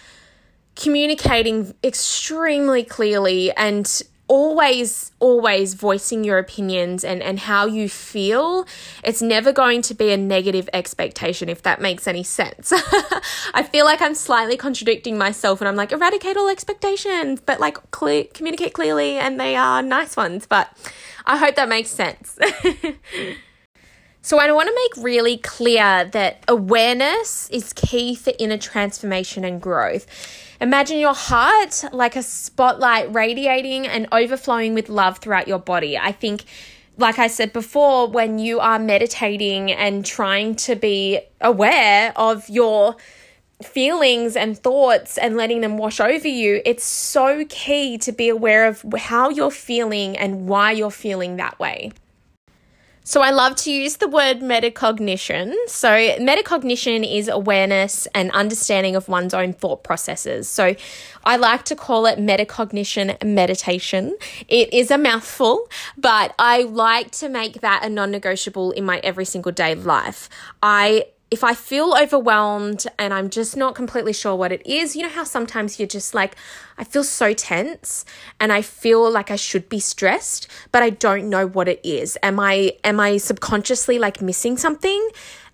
communicating 0.76 1.74
extremely 1.84 2.84
clearly 2.84 3.52
and 3.54 4.02
always 4.30 5.12
always 5.20 5.74
voicing 5.74 6.24
your 6.24 6.38
opinions 6.38 7.04
and 7.04 7.22
and 7.22 7.40
how 7.40 7.66
you 7.66 7.90
feel. 7.90 8.66
It's 9.04 9.22
never 9.22 9.52
going 9.52 9.82
to 9.82 9.94
be 9.94 10.12
a 10.12 10.18
negative 10.18 10.70
expectation 10.72 11.50
if 11.50 11.64
that 11.64 11.82
makes 11.82 12.08
any 12.08 12.24
sense. 12.24 12.72
I 13.54 13.68
feel 13.70 13.86
like 13.86 14.02
i'm 14.02 14.16
slightly 14.16 14.56
contradicting 14.56 15.18
myself 15.18 15.60
and 15.60 15.68
i'm 15.68 15.76
like 15.76 15.92
eradicate 15.92 16.38
all 16.38 16.48
expectations 16.48 17.42
but 17.46 17.60
like 17.60 17.92
clear, 17.92 18.26
communicate 18.34 18.74
clearly 18.74 19.18
and 19.18 19.40
they 19.40 19.56
are 19.56 19.82
nice 19.82 20.16
ones 20.16 20.46
but 20.46 20.70
i 21.26 21.36
hope 21.36 21.56
that 21.56 21.68
makes 21.68 21.90
sense. 21.90 22.38
So, 24.22 24.38
I 24.38 24.52
want 24.52 24.68
to 24.68 24.76
make 24.76 25.04
really 25.06 25.38
clear 25.38 26.06
that 26.12 26.44
awareness 26.48 27.50
is 27.52 27.72
key 27.72 28.16
for 28.16 28.34
inner 28.38 28.58
transformation 28.58 29.46
and 29.46 29.62
growth. 29.62 30.06
Imagine 30.62 31.00
your 31.00 31.14
heart 31.14 31.86
like 31.94 32.18
a 32.18 32.24
spotlight 32.24 33.14
radiating 33.14 33.88
and 33.88 34.08
overflowing 34.12 34.74
with 34.74 34.90
love 34.90 35.20
throughout 35.20 35.48
your 35.48 35.60
body. 35.60 35.98
I 35.98 36.12
think, 36.12 36.44
like 36.98 37.18
I 37.18 37.28
said 37.28 37.54
before, 37.54 38.10
when 38.10 38.40
you 38.40 38.60
are 38.60 38.78
meditating 38.78 39.72
and 39.72 40.06
trying 40.06 40.56
to 40.56 40.76
be 40.76 41.22
aware 41.40 42.12
of 42.18 42.50
your 42.50 42.98
feelings 43.64 44.36
and 44.36 44.58
thoughts 44.58 45.18
and 45.18 45.38
letting 45.38 45.62
them 45.62 45.78
wash 45.78 46.02
over 46.02 46.28
you, 46.28 46.62
it's 46.66 46.84
so 46.84 47.46
key 47.48 47.98
to 48.00 48.12
be 48.12 48.28
aware 48.28 48.68
of 48.68 48.84
how 48.98 49.30
you're 49.30 49.52
feeling 49.52 50.18
and 50.18 50.46
why 50.46 50.74
you're 50.74 50.92
feeling 50.92 51.38
that 51.38 51.58
way. 51.58 51.94
So 53.04 53.22
I 53.22 53.32
love 53.32 53.56
to 53.58 53.72
use 53.72 53.98
the 53.98 54.08
word 54.08 54.40
metacognition. 54.40 55.56
So 55.68 55.90
metacognition 55.90 57.10
is 57.12 57.28
awareness 57.28 58.08
and 58.14 58.30
understanding 58.32 58.96
of 58.96 59.08
one's 59.08 59.34
own 59.34 59.54
thought 59.54 59.84
processes. 59.84 60.48
So 60.48 60.76
I 61.26 61.38
like 61.38 61.66
to 61.66 61.76
call 61.76 62.06
it 62.06 62.20
metacognition 62.20 63.24
meditation. 63.24 64.16
It 64.48 64.72
is 64.74 64.92
a 64.92 64.98
mouthful, 64.98 65.68
but 65.98 66.36
I 66.38 66.64
like 66.64 67.12
to 67.12 67.30
make 67.30 67.62
that 67.62 67.84
a 67.84 67.90
non-negotiable 67.90 68.72
in 68.72 68.86
my 68.86 69.00
every 69.00 69.26
single 69.26 69.52
day 69.52 69.74
life. 69.74 70.30
I 70.62 71.06
if 71.32 71.44
I 71.44 71.54
feel 71.54 71.96
overwhelmed 71.96 72.86
and 72.98 73.14
I'm 73.14 73.30
just 73.30 73.56
not 73.56 73.76
completely 73.76 74.14
sure 74.14 74.36
what 74.36 74.52
it 74.52 74.66
is, 74.66 74.96
you 74.96 75.04
know 75.04 75.10
how 75.10 75.24
sometimes 75.24 75.78
you're 75.78 75.88
just 75.88 76.16
like, 76.16 76.36
I 76.78 76.84
feel 76.84 77.04
so 77.04 77.34
tense 77.34 78.04
and 78.40 78.52
I 78.52 78.62
feel 78.64 79.12
like 79.12 79.30
I 79.30 79.36
should 79.36 79.70
be 79.70 79.80
stressed, 79.80 80.48
but 80.72 80.82
I 80.82 80.90
don't 80.90 81.30
know 81.30 81.46
what 81.46 81.68
it 81.68 81.80
is. 81.84 82.18
Am 82.24 82.40
I 82.40 82.74
am 82.84 83.00
I 83.00 83.18
subconsciously 83.18 84.00
like 84.00 84.22
missing 84.22 84.58
something? 84.58 85.10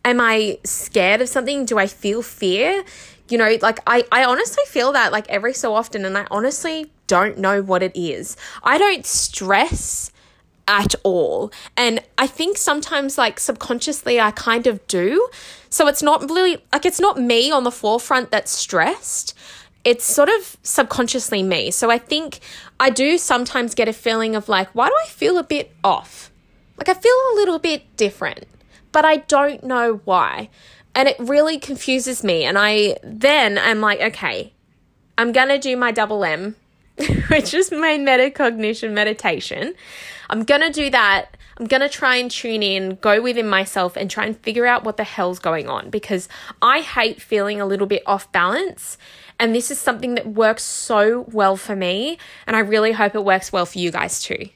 Am 0.05 0.21
I 0.21 0.59
scared 0.63 1.21
of 1.21 1.27
something? 1.27 1.65
Do 1.65 1.77
I 1.77 1.87
feel 1.87 2.21
fear? 2.21 2.83
You 3.27 3.37
know, 3.37 3.57
like 3.61 3.79
I, 3.87 4.05
I 4.11 4.23
honestly 4.23 4.63
feel 4.67 4.93
that 4.93 5.11
like 5.11 5.27
every 5.29 5.53
so 5.53 5.73
often 5.73 6.05
and 6.05 6.17
I 6.17 6.27
honestly 6.31 6.91
don't 7.07 7.37
know 7.37 7.61
what 7.61 7.83
it 7.83 7.91
is. 7.95 8.37
I 8.63 8.77
don't 8.77 9.05
stress 9.05 10.11
at 10.67 10.95
all. 11.03 11.51
And 11.77 12.01
I 12.17 12.27
think 12.27 12.57
sometimes, 12.57 13.17
like 13.17 13.39
subconsciously, 13.39 14.19
I 14.19 14.31
kind 14.31 14.67
of 14.67 14.85
do. 14.87 15.27
So 15.69 15.87
it's 15.87 16.03
not 16.03 16.29
really 16.29 16.63
like 16.71 16.85
it's 16.85 16.99
not 16.99 17.19
me 17.19 17.51
on 17.51 17.63
the 17.63 17.71
forefront 17.71 18.31
that's 18.31 18.51
stressed. 18.51 19.33
It's 19.83 20.03
sort 20.03 20.29
of 20.29 20.57
subconsciously 20.63 21.43
me. 21.43 21.69
So 21.69 21.91
I 21.91 21.99
think 21.99 22.39
I 22.79 22.89
do 22.89 23.17
sometimes 23.17 23.75
get 23.75 23.87
a 23.87 23.93
feeling 23.93 24.35
of 24.35 24.49
like, 24.49 24.69
why 24.73 24.87
do 24.87 24.95
I 25.03 25.07
feel 25.07 25.37
a 25.37 25.43
bit 25.43 25.71
off? 25.83 26.31
Like 26.77 26.89
I 26.89 26.93
feel 26.93 27.11
a 27.11 27.35
little 27.35 27.59
bit 27.59 27.95
different, 27.95 28.45
but 28.91 29.05
I 29.05 29.17
don't 29.17 29.63
know 29.63 30.01
why. 30.05 30.49
And 30.95 31.07
it 31.07 31.17
really 31.19 31.59
confuses 31.59 32.23
me. 32.23 32.45
And 32.45 32.57
I 32.57 32.97
then 33.03 33.57
am 33.57 33.81
like, 33.81 33.99
okay, 34.01 34.53
I'm 35.17 35.31
going 35.31 35.49
to 35.49 35.59
do 35.59 35.77
my 35.77 35.91
double 35.91 36.23
M, 36.23 36.55
which 37.27 37.53
is 37.53 37.71
my 37.71 37.97
metacognition 37.97 38.93
meditation. 38.93 39.75
I'm 40.29 40.43
gonna 40.43 40.71
do 40.71 40.89
that. 40.89 41.37
I'm 41.57 41.67
gonna 41.67 41.89
try 41.89 42.17
and 42.17 42.29
tune 42.29 42.63
in, 42.63 42.95
go 43.01 43.21
within 43.21 43.47
myself, 43.47 43.95
and 43.95 44.09
try 44.09 44.25
and 44.25 44.37
figure 44.37 44.65
out 44.65 44.83
what 44.83 44.97
the 44.97 45.03
hell's 45.03 45.39
going 45.39 45.69
on 45.69 45.89
because 45.89 46.27
I 46.61 46.81
hate 46.81 47.21
feeling 47.21 47.61
a 47.61 47.65
little 47.65 47.87
bit 47.87 48.03
off 48.05 48.31
balance. 48.31 48.97
And 49.39 49.53
this 49.53 49.69
is 49.69 49.79
something 49.79 50.15
that 50.15 50.27
works 50.27 50.63
so 50.63 51.25
well 51.31 51.57
for 51.57 51.75
me, 51.75 52.17
and 52.47 52.55
I 52.55 52.59
really 52.59 52.93
hope 52.93 53.15
it 53.15 53.25
works 53.25 53.51
well 53.51 53.65
for 53.65 53.79
you 53.79 53.91
guys 53.91 54.21
too. 54.21 54.49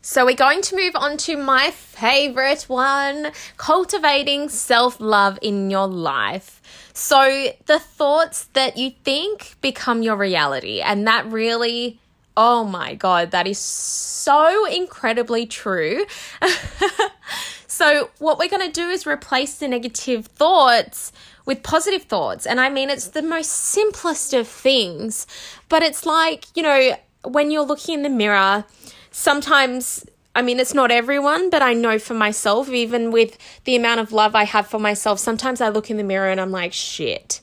So, 0.00 0.24
we're 0.24 0.36
going 0.36 0.62
to 0.62 0.76
move 0.76 0.94
on 0.94 1.16
to 1.16 1.36
my 1.36 1.72
favorite 1.72 2.62
one 2.68 3.32
cultivating 3.56 4.48
self 4.48 5.00
love 5.00 5.36
in 5.42 5.68
your 5.68 5.88
life. 5.88 6.62
So, 6.92 7.48
the 7.66 7.80
thoughts 7.80 8.44
that 8.52 8.76
you 8.76 8.92
think 9.02 9.56
become 9.60 10.02
your 10.02 10.14
reality, 10.14 10.80
and 10.80 11.08
that 11.08 11.26
really 11.26 11.98
Oh 12.36 12.64
my 12.64 12.94
God, 12.94 13.30
that 13.30 13.46
is 13.46 13.58
so 13.58 14.66
incredibly 14.66 15.46
true. 15.46 16.04
so, 17.66 18.10
what 18.18 18.38
we're 18.38 18.50
going 18.50 18.66
to 18.66 18.72
do 18.72 18.88
is 18.88 19.06
replace 19.06 19.54
the 19.54 19.68
negative 19.68 20.26
thoughts 20.26 21.12
with 21.46 21.62
positive 21.62 22.02
thoughts. 22.02 22.44
And 22.44 22.60
I 22.60 22.68
mean, 22.68 22.90
it's 22.90 23.08
the 23.08 23.22
most 23.22 23.50
simplest 23.50 24.34
of 24.34 24.46
things, 24.46 25.26
but 25.68 25.82
it's 25.82 26.04
like, 26.04 26.44
you 26.54 26.62
know, 26.62 26.96
when 27.24 27.50
you're 27.50 27.64
looking 27.64 27.94
in 27.94 28.02
the 28.02 28.10
mirror, 28.10 28.64
sometimes 29.10 30.04
I 30.34 30.42
mean, 30.42 30.60
it's 30.60 30.74
not 30.74 30.90
everyone, 30.90 31.48
but 31.48 31.62
I 31.62 31.72
know 31.72 31.98
for 31.98 32.12
myself, 32.12 32.68
even 32.68 33.10
with 33.10 33.38
the 33.64 33.74
amount 33.74 34.00
of 34.00 34.12
love 34.12 34.34
I 34.34 34.44
have 34.44 34.66
for 34.66 34.78
myself, 34.78 35.18
sometimes 35.18 35.62
I 35.62 35.70
look 35.70 35.90
in 35.90 35.96
the 35.96 36.04
mirror 36.04 36.28
and 36.28 36.38
I'm 36.38 36.50
like, 36.50 36.74
shit. 36.74 37.40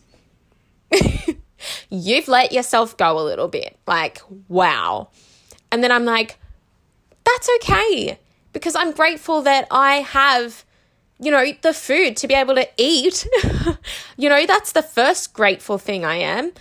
you've 1.90 2.28
let 2.28 2.52
yourself 2.52 2.98
go 2.98 3.20
a 3.20 3.24
little 3.24 3.48
bit. 3.48 3.78
Like, 3.88 4.22
wow. 4.48 5.10
And 5.72 5.84
then 5.84 5.92
I'm 5.92 6.06
like, 6.06 6.38
that's 7.26 7.50
okay 7.58 8.20
because 8.52 8.76
I'm 8.76 8.92
grateful 8.92 9.42
that 9.42 9.68
I 9.72 9.98
have, 9.98 10.64
you 11.20 11.32
know, 11.32 11.46
the 11.62 11.74
food 11.74 12.18
to 12.18 12.28
be 12.28 12.34
able 12.34 12.56
to 12.56 12.68
eat. 12.78 13.28
you 14.18 14.30
know, 14.30 14.46
that's 14.46 14.72
the 14.72 14.84
first 14.84 15.34
grateful 15.34 15.78
thing 15.78 16.06
I 16.06 16.16
am. 16.16 16.54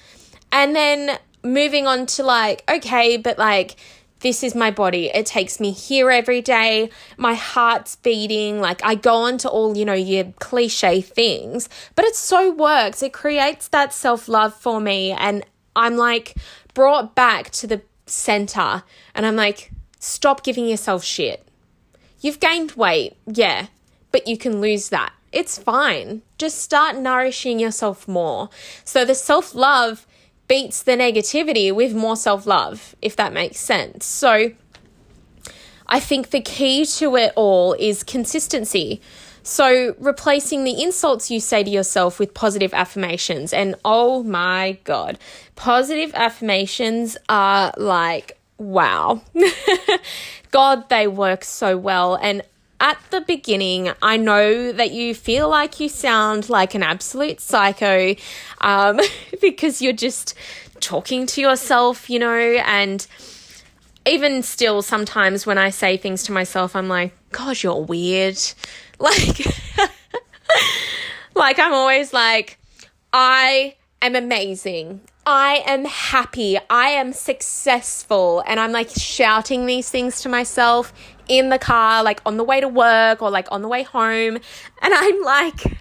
And 0.51 0.75
then 0.75 1.19
moving 1.45 1.87
on 1.87 2.07
to 2.07 2.23
like, 2.23 2.65
okay, 2.71 3.17
but 3.17 3.39
like, 3.39 3.77
this 4.23 4.43
is 4.43 4.55
my 4.55 4.71
body. 4.71 5.11
It 5.13 5.27
takes 5.27 5.61
me 5.61 5.73
here 5.73 6.11
every 6.11 6.41
day. 6.41 6.91
My 7.17 7.35
heart's 7.35 7.97
beating. 7.97 8.61
Like 8.61 8.83
I 8.85 8.95
go 8.95 9.15
on 9.15 9.37
to 9.39 9.49
all, 9.51 9.77
you 9.77 9.85
know, 9.85 9.93
your 9.93 10.33
cliche 10.39 11.01
things, 11.01 11.69
but 11.95 12.05
it 12.05 12.15
so 12.17 12.53
works. 12.53 13.03
It 13.03 13.13
creates 13.13 13.69
that 13.69 13.93
self 13.93 14.29
love 14.29 14.55
for 14.55 14.81
me. 14.81 15.11
And 15.11 15.45
I'm 15.77 15.97
like 15.97 16.37
brought 16.73 17.15
back 17.15 17.51
to 17.51 17.67
the 17.67 17.83
center 18.07 18.85
and 19.15 19.27
I'm 19.27 19.37
like, 19.37 19.71
stop 19.99 20.43
giving 20.43 20.67
yourself 20.67 21.05
shit. 21.05 21.47
You've 22.21 22.41
gained 22.41 22.73
weight. 22.73 23.17
Yeah, 23.27 23.67
but 24.13 24.29
you 24.29 24.39
can 24.39 24.61
lose 24.61 24.89
that. 24.91 25.13
It's 25.33 25.59
fine. 25.59 26.23
Just 26.39 26.59
start 26.59 26.97
nourishing 26.97 27.59
yourself 27.59 28.07
more. 28.07 28.51
So 28.85 29.05
the 29.05 29.15
self 29.15 29.55
love 29.55 30.07
beats 30.53 30.83
the 30.83 30.93
negativity 30.93 31.75
with 31.75 31.95
more 31.95 32.15
self 32.15 32.47
love, 32.47 32.95
if 33.01 33.17
that 33.17 33.33
makes 33.33 33.59
sense. 33.59 34.05
So 34.05 34.53
I 35.87 35.99
think 35.99 36.29
the 36.29 36.43
key 36.43 36.85
to 36.85 37.17
it 37.17 37.33
all 37.37 37.73
is 37.73 38.03
consistency. 38.03 39.01
So, 39.43 39.97
replacing 39.99 40.65
the 40.65 40.83
insults 40.83 41.31
you 41.31 41.41
say 41.41 41.65
to 41.65 41.71
yourself 41.71 42.19
with 42.19 42.35
positive 42.35 42.75
affirmations. 42.75 43.55
And 43.55 43.77
oh 43.83 44.23
my 44.25 44.79
God, 44.85 45.19
positive 45.57 46.13
affirmations 46.15 47.17
are 47.31 47.73
like, 47.79 48.39
wow. 48.59 49.23
God, 50.51 50.91
they 50.91 51.09
work 51.09 51.45
so 51.45 51.79
well. 51.79 52.17
And 52.17 52.43
at 52.83 52.99
the 53.11 53.21
beginning, 53.21 53.93
I 54.03 54.17
know 54.17 54.73
that 54.73 54.91
you 54.91 55.15
feel 55.15 55.49
like 55.49 55.79
you 55.79 55.89
sound 55.89 56.51
like 56.51 56.75
an 56.75 56.83
absolute 56.83 57.41
psycho 57.41 58.17
um, 58.61 59.01
because 59.41 59.81
you're 59.81 59.93
just 59.93 60.35
talking 60.81 61.25
to 61.27 61.41
yourself, 61.41 62.11
you 62.11 62.19
know, 62.19 62.37
and 62.37 63.07
even 64.05 64.43
still, 64.43 64.83
sometimes 64.83 65.47
when 65.47 65.59
I 65.59 65.71
say 65.71 65.97
things 65.97 66.25
to 66.25 66.33
myself, 66.33 66.75
I'm 66.75 66.89
like, 66.89 67.15
gosh, 67.31 67.63
you're 67.65 67.83
weird. 67.83 68.37
Like, 68.99 69.45
like 71.35 71.59
I'm 71.59 71.73
always 71.73 72.13
like, 72.13 72.57
I 73.13 73.75
am 74.01 74.15
amazing. 74.15 75.01
I 75.27 75.63
am 75.67 75.85
happy, 75.85 76.59
I 76.71 76.89
am 76.89 77.13
successful, 77.13 78.43
and 78.47 78.61
I'm 78.61 78.71
like 78.71 78.91
shouting 78.91 79.67
these 79.67 79.89
things 79.89 80.21
to 80.23 80.29
myself 80.29 80.93
in 81.29 81.49
the 81.49 81.59
car, 81.59 82.03
like 82.03 82.21
on 82.27 82.37
the 82.37 82.45
way 82.45 82.61
to 82.61 82.69
work 82.69 83.23
or 83.23 83.31
like 83.31 83.49
on 83.51 83.63
the 83.63 83.69
way 83.69 83.83
home. 83.83 84.39
And 84.83 84.95
I'm 84.95 85.23
like, 85.23 85.77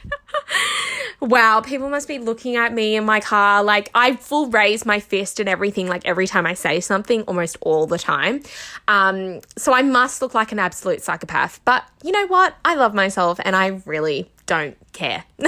wow, 1.21 1.61
people 1.61 1.89
must 1.89 2.07
be 2.07 2.19
looking 2.19 2.55
at 2.55 2.73
me 2.73 2.95
in 2.95 3.05
my 3.05 3.19
car. 3.19 3.63
Like, 3.63 3.89
I 3.93 4.15
full 4.15 4.47
raise 4.47 4.85
my 4.85 4.99
fist 4.99 5.39
and 5.39 5.49
everything, 5.49 5.87
like 5.87 6.05
every 6.05 6.27
time 6.27 6.45
I 6.45 6.53
say 6.53 6.79
something, 6.79 7.23
almost 7.23 7.57
all 7.61 7.87
the 7.87 7.97
time. 7.97 8.43
Um, 8.87 9.41
so 9.57 9.73
I 9.73 9.81
must 9.81 10.21
look 10.21 10.33
like 10.33 10.51
an 10.51 10.59
absolute 10.59 11.01
psychopath. 11.01 11.59
But 11.65 11.83
you 12.03 12.11
know 12.11 12.27
what? 12.27 12.55
I 12.65 12.75
love 12.75 12.93
myself 12.93 13.39
and 13.43 13.55
I 13.55 13.81
really 13.85 14.29
don't 14.45 14.77
care. 14.93 15.23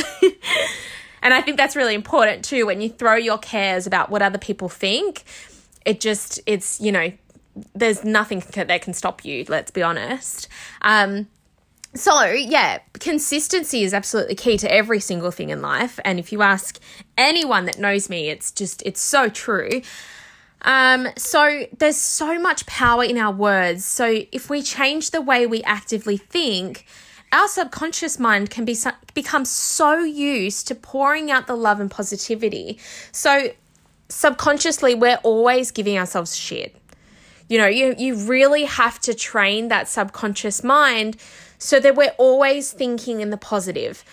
and 1.22 1.34
I 1.34 1.42
think 1.42 1.58
that's 1.58 1.76
really 1.76 1.96
important 1.96 2.46
too 2.46 2.66
when 2.66 2.82
you 2.82 2.90
throw 2.90 3.16
your 3.16 3.38
cares 3.38 3.88
about 3.88 4.10
what 4.10 4.22
other 4.22 4.38
people 4.38 4.70
think. 4.70 5.24
It 5.86 6.00
just, 6.00 6.40
it's, 6.46 6.80
you 6.80 6.94
know, 6.94 7.12
there's 7.74 8.03
nothing 8.03 8.43
that 8.55 8.81
can 8.81 8.93
stop 8.93 9.24
you, 9.24 9.45
let's 9.48 9.72
be 9.72 9.83
honest. 9.83 10.48
Um, 10.81 11.27
so, 11.95 12.24
yeah, 12.25 12.79
consistency 12.93 13.83
is 13.83 13.93
absolutely 13.93 14.36
key 14.36 14.57
to 14.57 14.72
every 14.72 15.00
single 15.00 15.29
thing 15.29 15.50
in 15.50 15.62
life. 15.62 16.00
And 16.03 16.17
if 16.19 16.31
you 16.31 16.41
ask 16.41 16.79
anyone 17.17 17.65
that 17.65 17.77
knows 17.77 18.10
me, 18.10 18.29
it's 18.29 18.51
just, 18.51 18.81
it's 18.83 19.01
so 19.01 19.29
true. 19.29 19.81
Um, 20.63 21.10
so, 21.17 21.67
there's 21.77 21.98
so 21.98 22.39
much 22.39 22.65
power 22.65 23.03
in 23.03 23.17
our 23.17 23.33
words. 23.33 23.86
So, 23.86 24.24
if 24.31 24.50
we 24.50 24.63
change 24.63 25.12
the 25.12 25.22
way 25.22 25.45
we 25.45 25.62
actively 25.63 26.17
think, 26.17 26.86
our 27.31 27.48
subconscious 27.48 28.17
mind 28.17 28.50
can 28.50 28.63
be 28.63 28.77
become 29.13 29.43
so 29.43 30.00
used 30.00 30.67
to 30.69 30.75
pouring 30.75 31.29
out 31.29 31.48
the 31.48 31.55
love 31.55 31.79
and 31.79 31.91
positivity. 31.91 32.79
So, 33.12 33.51
subconsciously, 34.10 34.95
we're 34.95 35.19
always 35.24 35.72
giving 35.72 35.98
ourselves 35.98 36.36
shit. 36.36 36.75
You 37.53 37.60
know, 37.60 37.67
you, 37.67 37.93
you 38.00 38.15
really 38.15 38.63
have 38.63 39.00
to 39.01 39.13
train 39.13 39.67
that 39.67 39.88
subconscious 39.88 40.63
mind 40.63 41.17
so 41.60 41.79
that 41.79 41.95
we're 41.95 42.15
always 42.17 42.72
thinking 42.72 43.22
in 43.22 43.29
the 43.29 43.38
positive. 43.38 44.03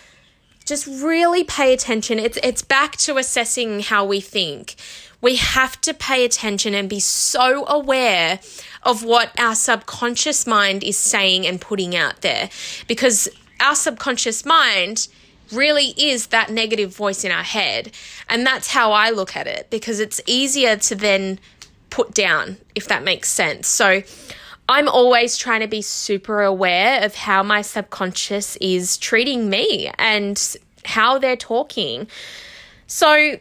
Just 0.63 0.85
really 0.85 1.43
pay 1.43 1.73
attention. 1.73 2.19
It's, 2.19 2.37
it's 2.43 2.61
back 2.61 2.97
to 2.97 3.17
assessing 3.17 3.79
how 3.79 4.05
we 4.05 4.21
think. 4.21 4.75
We 5.21 5.37
have 5.37 5.81
to 5.81 5.95
pay 5.95 6.23
attention 6.23 6.75
and 6.75 6.87
be 6.87 6.99
so 6.99 7.65
aware 7.65 8.39
of 8.83 9.03
what 9.03 9.31
our 9.39 9.55
subconscious 9.55 10.45
mind 10.45 10.83
is 10.83 10.97
saying 10.97 11.47
and 11.47 11.59
putting 11.59 11.95
out 11.95 12.21
there 12.21 12.51
because 12.85 13.27
our 13.59 13.73
subconscious 13.73 14.45
mind 14.45 15.07
really 15.51 15.95
is 15.97 16.27
that 16.27 16.51
negative 16.51 16.95
voice 16.95 17.23
in 17.23 17.31
our 17.31 17.41
head. 17.41 17.91
And 18.29 18.45
that's 18.45 18.67
how 18.67 18.91
I 18.91 19.09
look 19.09 19.35
at 19.35 19.47
it 19.47 19.71
because 19.71 19.99
it's 19.99 20.21
easier 20.27 20.75
to 20.75 20.93
then 20.93 21.39
put 21.91 22.15
down, 22.15 22.57
if 22.73 22.87
that 22.87 23.03
makes 23.03 23.29
sense. 23.29 23.67
So 23.67 24.01
I'm 24.67 24.87
always 24.87 25.37
trying 25.37 25.59
to 25.59 25.67
be 25.67 25.81
super 25.83 26.41
aware 26.41 27.03
of 27.03 27.13
how 27.13 27.43
my 27.43 27.61
subconscious 27.61 28.55
is 28.55 28.97
treating 28.97 29.49
me 29.49 29.91
and 29.99 30.57
how 30.85 31.19
they're 31.19 31.35
talking. 31.35 32.07
So, 32.87 33.37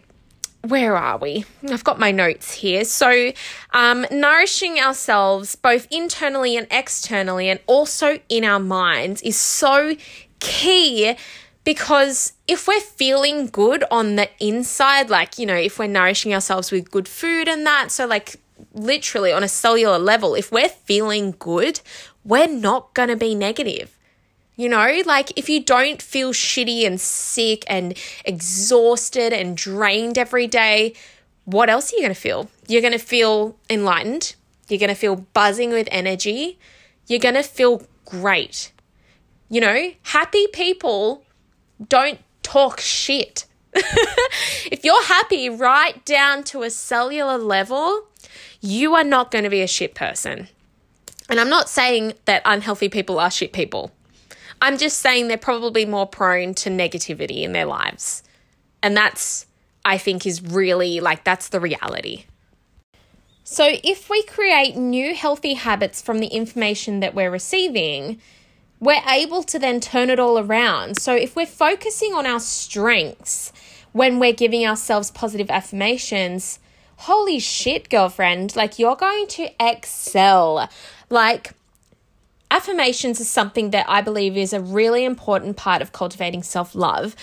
where 0.62 0.96
are 0.96 1.18
we? 1.18 1.44
I've 1.70 1.84
got 1.84 1.98
my 1.98 2.10
notes 2.10 2.52
here. 2.52 2.84
So, 2.84 3.32
um, 3.72 4.06
nourishing 4.10 4.78
ourselves 4.78 5.54
both 5.54 5.86
internally 5.90 6.56
and 6.56 6.66
externally, 6.70 7.48
and 7.48 7.60
also 7.66 8.18
in 8.28 8.44
our 8.44 8.60
minds, 8.60 9.22
is 9.22 9.38
so 9.38 9.94
key 10.40 11.16
because 11.64 12.32
if 12.48 12.66
we're 12.66 12.80
feeling 12.80 13.46
good 13.46 13.84
on 13.90 14.16
the 14.16 14.30
inside, 14.38 15.10
like, 15.10 15.38
you 15.38 15.46
know, 15.46 15.56
if 15.56 15.78
we're 15.78 15.86
nourishing 15.86 16.32
ourselves 16.32 16.70
with 16.70 16.90
good 16.90 17.06
food 17.06 17.48
and 17.48 17.66
that, 17.66 17.90
so 17.90 18.06
like 18.06 18.36
literally 18.72 19.32
on 19.32 19.42
a 19.42 19.48
cellular 19.48 19.98
level, 19.98 20.34
if 20.34 20.50
we're 20.50 20.68
feeling 20.68 21.34
good, 21.38 21.80
we're 22.24 22.46
not 22.46 22.94
going 22.94 23.08
to 23.08 23.16
be 23.16 23.34
negative. 23.34 23.96
You 24.56 24.68
know, 24.68 25.02
like 25.06 25.38
if 25.38 25.48
you 25.48 25.62
don't 25.62 26.02
feel 26.02 26.32
shitty 26.32 26.86
and 26.86 27.00
sick 27.00 27.64
and 27.66 27.96
exhausted 28.24 29.32
and 29.32 29.56
drained 29.56 30.18
every 30.18 30.46
day, 30.46 30.94
what 31.44 31.70
else 31.70 31.92
are 31.92 31.96
you 31.96 32.02
going 32.02 32.14
to 32.14 32.20
feel? 32.20 32.50
You're 32.68 32.82
going 32.82 32.92
to 32.92 32.98
feel 32.98 33.56
enlightened. 33.68 34.34
You're 34.68 34.78
going 34.78 34.88
to 34.88 34.94
feel 34.94 35.16
buzzing 35.16 35.70
with 35.70 35.88
energy. 35.90 36.58
You're 37.06 37.20
going 37.20 37.34
to 37.34 37.42
feel 37.42 37.82
great. 38.04 38.72
You 39.48 39.60
know, 39.60 39.92
happy 40.02 40.46
people 40.52 41.24
don't 41.88 42.20
talk 42.42 42.80
shit. 42.80 43.46
if 43.74 44.84
you're 44.84 45.04
happy 45.04 45.48
right 45.48 46.04
down 46.04 46.42
to 46.44 46.62
a 46.62 46.70
cellular 46.70 47.38
level, 47.38 48.06
you 48.60 48.94
are 48.94 49.04
not 49.04 49.30
going 49.30 49.44
to 49.44 49.50
be 49.50 49.62
a 49.62 49.66
shit 49.66 49.94
person. 49.94 50.48
And 51.28 51.38
I'm 51.38 51.48
not 51.48 51.68
saying 51.68 52.14
that 52.24 52.42
unhealthy 52.44 52.88
people 52.88 53.20
are 53.20 53.30
shit 53.30 53.52
people. 53.52 53.92
I'm 54.60 54.76
just 54.76 54.98
saying 54.98 55.28
they're 55.28 55.38
probably 55.38 55.86
more 55.86 56.06
prone 56.06 56.54
to 56.54 56.70
negativity 56.70 57.42
in 57.42 57.52
their 57.52 57.64
lives. 57.64 58.22
And 58.82 58.96
that's, 58.96 59.46
I 59.84 59.96
think, 59.96 60.26
is 60.26 60.42
really 60.42 61.00
like 61.00 61.24
that's 61.24 61.48
the 61.48 61.60
reality. 61.60 62.24
So, 63.44 63.66
if 63.82 64.10
we 64.10 64.22
create 64.24 64.76
new 64.76 65.14
healthy 65.14 65.54
habits 65.54 66.00
from 66.00 66.18
the 66.18 66.28
information 66.28 67.00
that 67.00 67.14
we're 67.14 67.30
receiving, 67.30 68.20
we're 68.80 69.02
able 69.08 69.42
to 69.44 69.58
then 69.58 69.78
turn 69.78 70.10
it 70.10 70.18
all 70.18 70.38
around. 70.38 70.96
So 70.96 71.14
if 71.14 71.36
we're 71.36 71.46
focusing 71.46 72.14
on 72.14 72.26
our 72.26 72.40
strengths 72.40 73.52
when 73.92 74.18
we're 74.18 74.32
giving 74.32 74.66
ourselves 74.66 75.10
positive 75.10 75.50
affirmations, 75.50 76.58
holy 76.96 77.38
shit, 77.38 77.90
girlfriend, 77.90 78.56
like 78.56 78.78
you're 78.78 78.96
going 78.96 79.26
to 79.28 79.50
excel. 79.60 80.68
Like, 81.10 81.52
affirmations 82.50 83.20
is 83.20 83.28
something 83.28 83.70
that 83.70 83.86
I 83.88 84.00
believe 84.00 84.36
is 84.36 84.52
a 84.52 84.60
really 84.60 85.04
important 85.04 85.56
part 85.56 85.82
of 85.82 85.92
cultivating 85.92 86.42
self 86.42 86.74
love. 86.74 87.14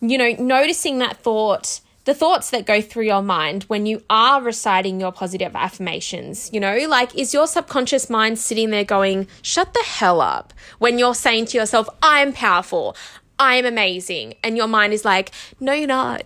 You 0.00 0.18
know, 0.18 0.30
noticing 0.38 0.98
that 0.98 1.18
thought 1.18 1.80
the 2.04 2.14
thoughts 2.14 2.50
that 2.50 2.66
go 2.66 2.80
through 2.80 3.04
your 3.04 3.22
mind 3.22 3.64
when 3.64 3.86
you 3.86 4.02
are 4.08 4.42
reciting 4.42 5.00
your 5.00 5.12
positive 5.12 5.54
affirmations. 5.54 6.50
You 6.52 6.60
know, 6.60 6.76
like 6.88 7.16
is 7.16 7.34
your 7.34 7.46
subconscious 7.46 8.08
mind 8.08 8.38
sitting 8.38 8.70
there 8.70 8.84
going, 8.84 9.28
shut 9.42 9.74
the 9.74 9.84
hell 9.84 10.20
up 10.20 10.52
when 10.78 10.98
you're 10.98 11.14
saying 11.14 11.46
to 11.46 11.58
yourself, 11.58 11.88
I'm 12.02 12.32
powerful, 12.32 12.96
I'm 13.38 13.64
amazing. 13.64 14.34
And 14.42 14.56
your 14.56 14.66
mind 14.66 14.92
is 14.92 15.04
like, 15.04 15.32
no, 15.58 15.72
you're 15.72 15.86
not. 15.86 16.22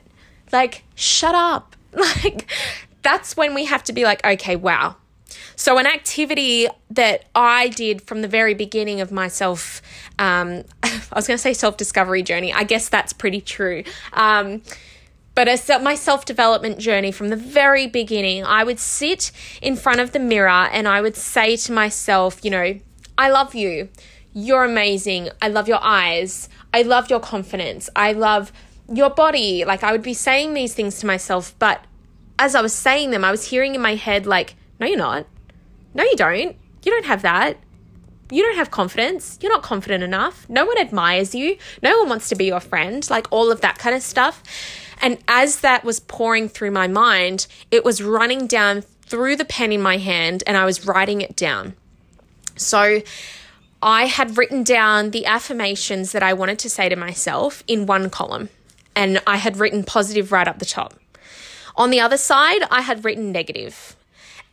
Like, 0.53 0.85
shut 0.95 1.35
up. 1.35 1.77
Like, 1.95 2.51
that's 3.03 3.37
when 3.37 3.55
we 3.55 3.67
have 3.67 3.85
to 3.85 3.93
be 3.93 4.03
like, 4.03 4.25
okay, 4.27 4.57
wow. 4.57 4.97
So, 5.55 5.79
an 5.79 5.87
activity 5.87 6.67
that 6.91 7.27
I 7.37 7.69
did 7.69 8.03
from 8.03 8.21
the 8.23 8.27
very 8.27 8.55
beginning 8.55 9.01
of 9.01 9.13
myself, 9.13 9.81
um, 10.19 10.65
I 10.83 11.01
was 11.15 11.29
going 11.29 11.37
to 11.37 11.43
say 11.43 11.53
self 11.53 11.77
discovery 11.77 12.25
journey. 12.25 12.53
I 12.53 12.65
guess 12.65 12.89
that's 12.89 13.13
pretty 13.13 13.41
true. 13.41 13.85
Um, 14.13 14.63
but 15.35 15.49
as 15.49 15.69
my 15.83 15.95
self 15.95 16.25
development 16.25 16.79
journey 16.79 17.11
from 17.11 17.29
the 17.29 17.37
very 17.37 17.87
beginning, 17.87 18.45
I 18.45 18.65
would 18.65 18.79
sit 18.79 19.33
in 19.61 19.77
front 19.77 20.01
of 20.01 20.13
the 20.13 20.19
mirror 20.19 20.49
and 20.49 20.87
I 20.87 21.01
would 21.01 21.17
say 21.17 21.57
to 21.57 21.73
myself, 21.73 22.45
you 22.45 22.51
know, 22.51 22.79
I 23.19 23.31
love 23.31 23.55
you. 23.55 23.89
You're 24.33 24.65
amazing. 24.65 25.31
I 25.41 25.49
love 25.49 25.69
your 25.69 25.83
eyes. 25.83 26.49
I 26.73 26.83
love 26.83 27.11
your 27.11 27.21
confidence. 27.21 27.89
I 27.95 28.13
love 28.13 28.53
your 28.93 29.11
body. 29.11 29.65
Like 29.65 29.83
I 29.83 29.93
would 29.93 30.03
be 30.03 30.15
saying 30.15 30.55
these 30.55 30.75
things 30.75 30.99
to 31.01 31.07
myself, 31.07 31.55
but 31.59 31.85
as 32.39 32.55
I 32.55 32.61
was 32.61 32.73
saying 32.73 33.11
them, 33.11 33.25
I 33.25 33.31
was 33.31 33.49
hearing 33.49 33.75
in 33.75 33.81
my 33.81 33.95
head, 33.95 34.27
like, 34.27 34.57
no, 34.81 34.87
you're 34.87 34.99
not. 34.99 35.27
No, 35.95 36.03
you 36.03 36.17
don't. 36.17 36.57
You 36.83 36.91
don't 36.91 37.07
have 37.07 37.23
that. 37.23 37.59
You 38.31 38.43
don't 38.43 38.57
have 38.57 38.71
confidence. 38.71 39.39
You're 39.41 39.53
not 39.53 39.63
confident 39.63 40.03
enough. 40.03 40.49
No 40.49 40.65
one 40.65 40.79
admires 40.79 41.35
you. 41.35 41.57
No 41.83 41.99
one 42.01 42.09
wants 42.09 42.29
to 42.31 42.35
be 42.35 42.47
your 42.47 42.61
friend. 42.61 43.09
Like 43.09 43.29
all 43.31 43.53
of 43.53 43.61
that 43.61 43.79
kind 43.79 43.95
of 43.95 44.03
stuff. 44.03 44.43
And 45.01 45.19
as 45.29 45.61
that 45.61 45.85
was 45.85 46.01
pouring 46.01 46.49
through 46.49 46.71
my 46.71 46.89
mind, 46.89 47.47
it 47.71 47.85
was 47.85 48.03
running 48.03 48.47
down 48.47 48.83
through 49.03 49.37
the 49.37 49.45
pen 49.45 49.73
in 49.73 49.83
my 49.83 49.99
hand 49.99 50.43
and 50.47 50.57
I 50.57 50.65
was 50.65 50.87
writing 50.87 51.21
it 51.21 51.37
down. 51.37 51.75
So 52.57 53.01
I 53.83 54.07
had 54.07 54.39
written 54.39 54.63
down 54.63 55.11
the 55.11 55.27
affirmations 55.27 56.13
that 56.13 56.23
I 56.23 56.33
wanted 56.33 56.59
to 56.61 56.71
say 56.71 56.89
to 56.89 56.97
myself 56.97 57.63
in 57.67 57.85
one 57.85 58.09
column, 58.09 58.49
and 58.97 59.21
I 59.27 59.37
had 59.37 59.59
written 59.59 59.85
positive 59.85 60.33
right 60.33 60.49
up 60.49 60.59
the 60.59 60.65
top. 60.65 60.95
On 61.77 61.91
the 61.91 62.01
other 62.01 62.17
side, 62.17 62.63
I 62.71 62.81
had 62.81 63.05
written 63.05 63.31
negative, 63.31 63.95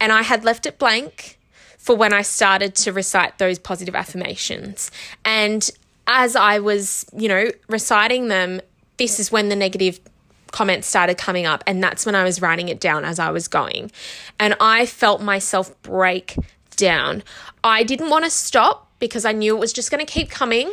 and 0.02 0.12
I 0.12 0.24
had 0.24 0.44
left 0.44 0.66
it 0.66 0.78
blank 0.78 1.40
for 1.78 1.96
when 1.96 2.12
I 2.12 2.24
started 2.24 2.76
to 2.76 2.92
recite 2.92 3.38
those 3.38 3.58
positive 3.58 3.96
affirmations. 3.96 4.92
And 5.24 5.70
as 6.08 6.36
I 6.36 6.60
was, 6.60 7.06
you 7.16 7.30
know, 7.30 7.52
reciting 7.70 8.28
them, 8.28 8.60
this 8.98 9.18
is 9.18 9.32
when 9.32 9.48
the 9.48 9.56
negative 9.56 10.02
comments 10.52 10.88
started 10.88 11.18
coming 11.18 11.46
up. 11.46 11.64
And 11.66 11.84
that's 11.84 12.06
when 12.06 12.16
I 12.16 12.24
was 12.24 12.42
writing 12.42 12.70
it 12.70 12.80
down 12.80 13.06
as 13.06 13.20
I 13.20 13.32
was 13.32 13.48
going. 13.48 13.92
And 14.40 14.56
I 14.60 14.86
felt 14.86 15.22
myself 15.22 15.80
break 15.82 16.36
down. 16.76 17.24
I 17.64 17.84
didn't 17.84 18.10
want 18.10 18.26
to 18.26 18.32
stop 18.32 18.90
because 19.00 19.26
I 19.26 19.32
knew 19.32 19.56
it 19.56 19.60
was 19.60 19.74
just 19.74 19.92
going 19.92 20.06
to 20.06 20.12
keep 20.12 20.30
coming 20.30 20.72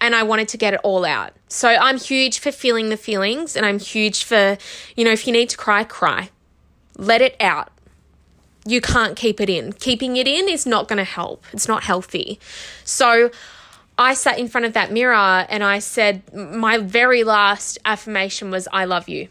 and 0.00 0.14
I 0.14 0.22
wanted 0.22 0.48
to 0.48 0.56
get 0.56 0.74
it 0.74 0.80
all 0.82 1.04
out. 1.04 1.32
So 1.48 1.68
I'm 1.68 1.98
huge 1.98 2.38
for 2.38 2.52
feeling 2.52 2.88
the 2.88 2.96
feelings 2.96 3.56
and 3.56 3.64
I'm 3.64 3.78
huge 3.78 4.24
for, 4.24 4.58
you 4.96 5.04
know, 5.04 5.12
if 5.12 5.26
you 5.26 5.32
need 5.32 5.48
to 5.50 5.56
cry, 5.56 5.84
cry. 5.84 6.30
Let 6.96 7.22
it 7.22 7.36
out. 7.40 7.70
You 8.66 8.80
can't 8.80 9.16
keep 9.16 9.40
it 9.40 9.50
in. 9.50 9.72
Keeping 9.74 10.16
it 10.16 10.26
in 10.26 10.48
is 10.48 10.66
not 10.66 10.88
going 10.88 10.98
to 10.98 11.04
help. 11.04 11.44
It's 11.52 11.68
not 11.68 11.84
healthy. 11.84 12.38
So 12.84 13.30
I 13.96 14.14
sat 14.14 14.38
in 14.38 14.48
front 14.48 14.66
of 14.66 14.72
that 14.72 14.92
mirror 14.92 15.46
and 15.48 15.62
I 15.62 15.78
said, 15.78 16.34
my 16.34 16.78
very 16.78 17.22
last 17.22 17.78
affirmation 17.84 18.50
was, 18.50 18.66
I 18.72 18.84
love 18.86 19.08
you. 19.08 19.28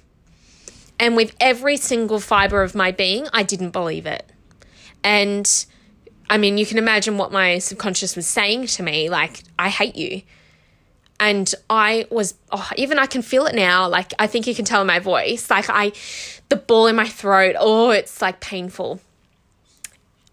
And 0.99 1.15
with 1.15 1.36
every 1.39 1.78
single 1.78 2.19
fiber 2.19 2.63
of 2.63 2.76
my 2.76 2.91
being, 2.91 3.28
I 3.34 3.43
didn't 3.43 3.71
believe 3.71 4.06
it. 4.06 4.30
And 5.04 5.65
I 6.30 6.38
mean, 6.38 6.58
you 6.58 6.65
can 6.65 6.78
imagine 6.78 7.17
what 7.17 7.32
my 7.32 7.58
subconscious 7.58 8.15
was 8.15 8.28
saying 8.28 8.67
to 8.67 8.84
me 8.84 9.10
like, 9.10 9.43
I 9.60 9.69
hate 9.69 9.95
you. 9.95 10.21
And 11.19 11.54
I 11.69 12.08
was, 12.10 12.36
oh, 12.52 12.69
even 12.78 12.99
I 12.99 13.06
can 13.06 13.21
feel 13.21 13.45
it 13.45 13.56
now. 13.56 13.88
Like, 13.88 14.13
I 14.17 14.28
think 14.28 14.47
you 14.47 14.56
can 14.56 14.65
tell 14.65 14.82
in 14.82 14.88
my 14.88 14.99
voice. 14.99 15.49
Like, 15.49 15.69
I, 15.69 15.91
the 16.49 16.56
ball 16.56 16.88
in 16.88 16.95
my 16.95 17.08
throat, 17.08 17.56
oh, 17.60 17.91
it's 17.91 18.21
like 18.21 18.39
painful. 18.39 18.99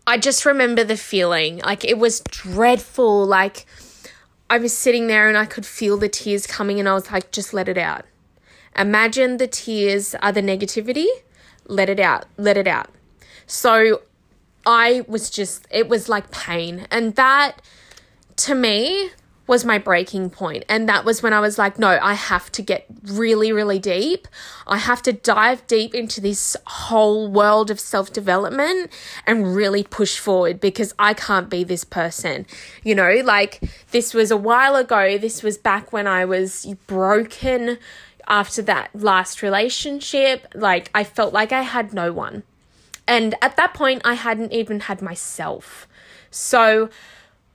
I 0.06 0.18
just 0.18 0.44
remember 0.46 0.82
the 0.82 0.96
feeling. 0.96 1.58
Like, 1.58 1.84
it 1.84 1.98
was 1.98 2.20
dreadful. 2.20 3.26
Like, 3.26 3.66
I 4.50 4.58
was 4.58 4.76
sitting 4.76 5.06
there 5.06 5.28
and 5.28 5.38
I 5.38 5.46
could 5.46 5.64
feel 5.64 5.96
the 5.96 6.08
tears 6.08 6.46
coming, 6.46 6.78
and 6.78 6.88
I 6.88 6.92
was 6.92 7.10
like, 7.10 7.30
just 7.30 7.54
let 7.54 7.68
it 7.68 7.78
out. 7.78 8.04
Imagine 8.76 9.36
the 9.36 9.46
tears 9.46 10.14
are 10.16 10.32
the 10.32 10.42
negativity. 10.42 11.06
Let 11.66 11.88
it 11.88 12.00
out. 12.00 12.26
Let 12.36 12.56
it 12.56 12.66
out. 12.66 12.90
So 13.46 14.02
I 14.66 15.04
was 15.08 15.30
just, 15.30 15.66
it 15.70 15.88
was 15.88 16.08
like 16.08 16.30
pain. 16.30 16.86
And 16.90 17.14
that 17.14 17.62
to 18.36 18.54
me 18.54 19.10
was 19.50 19.64
my 19.64 19.78
breaking 19.78 20.30
point. 20.30 20.64
And 20.68 20.88
that 20.88 21.04
was 21.04 21.24
when 21.24 21.32
I 21.32 21.40
was 21.40 21.58
like, 21.58 21.76
no, 21.76 21.98
I 22.00 22.14
have 22.14 22.52
to 22.52 22.62
get 22.62 22.86
really, 23.02 23.52
really 23.52 23.80
deep. 23.80 24.28
I 24.64 24.78
have 24.78 25.02
to 25.02 25.12
dive 25.12 25.66
deep 25.66 25.92
into 25.92 26.20
this 26.20 26.56
whole 26.68 27.28
world 27.28 27.68
of 27.68 27.80
self 27.80 28.12
development 28.12 28.92
and 29.26 29.52
really 29.56 29.82
push 29.82 30.18
forward 30.18 30.60
because 30.60 30.94
I 31.00 31.14
can't 31.14 31.50
be 31.50 31.64
this 31.64 31.82
person. 31.82 32.46
You 32.84 32.94
know, 32.94 33.22
like 33.24 33.60
this 33.90 34.14
was 34.14 34.30
a 34.30 34.36
while 34.36 34.76
ago. 34.76 35.18
This 35.18 35.42
was 35.42 35.58
back 35.58 35.92
when 35.92 36.06
I 36.06 36.24
was 36.24 36.72
broken 36.86 37.78
after 38.28 38.62
that 38.62 38.90
last 38.94 39.42
relationship. 39.42 40.46
Like 40.54 40.92
I 40.94 41.02
felt 41.02 41.34
like 41.34 41.50
I 41.50 41.62
had 41.62 41.92
no 41.92 42.12
one. 42.12 42.44
And 43.08 43.34
at 43.42 43.56
that 43.56 43.74
point, 43.74 44.02
I 44.04 44.14
hadn't 44.14 44.52
even 44.52 44.78
had 44.80 45.02
myself. 45.02 45.88
So, 46.30 46.88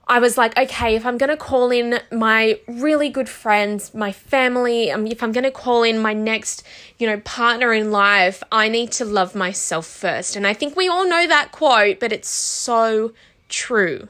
I 0.08 0.20
was 0.20 0.38
like, 0.38 0.56
okay, 0.58 0.96
if 0.96 1.04
I'm 1.04 1.18
going 1.18 1.32
to 1.32 1.38
call 1.38 1.72
in 1.72 2.00
my 2.12 2.60
really 2.68 3.10
good 3.10 3.28
friends, 3.28 3.92
my 3.94 4.12
family, 4.12 4.92
um, 4.92 5.08
if 5.08 5.24
I'm 5.24 5.32
going 5.32 5.46
to 5.46 5.52
call 5.52 5.82
in 5.82 5.98
my 6.00 6.14
next, 6.14 6.64
you 7.00 7.08
know, 7.08 7.20
partner 7.22 7.74
in 7.74 7.92
life, 7.92 8.44
I 8.52 8.70
need 8.70 8.92
to 8.94 9.06
love 9.06 9.34
myself 9.34 9.88
first. 9.88 10.36
And 10.36 10.46
I 10.46 10.54
think 10.54 10.76
we 10.76 10.88
all 10.88 11.10
know 11.10 11.26
that 11.28 11.52
quote, 11.52 12.00
but 12.00 12.12
it's 12.12 12.30
so 12.30 13.14
true. 13.50 14.10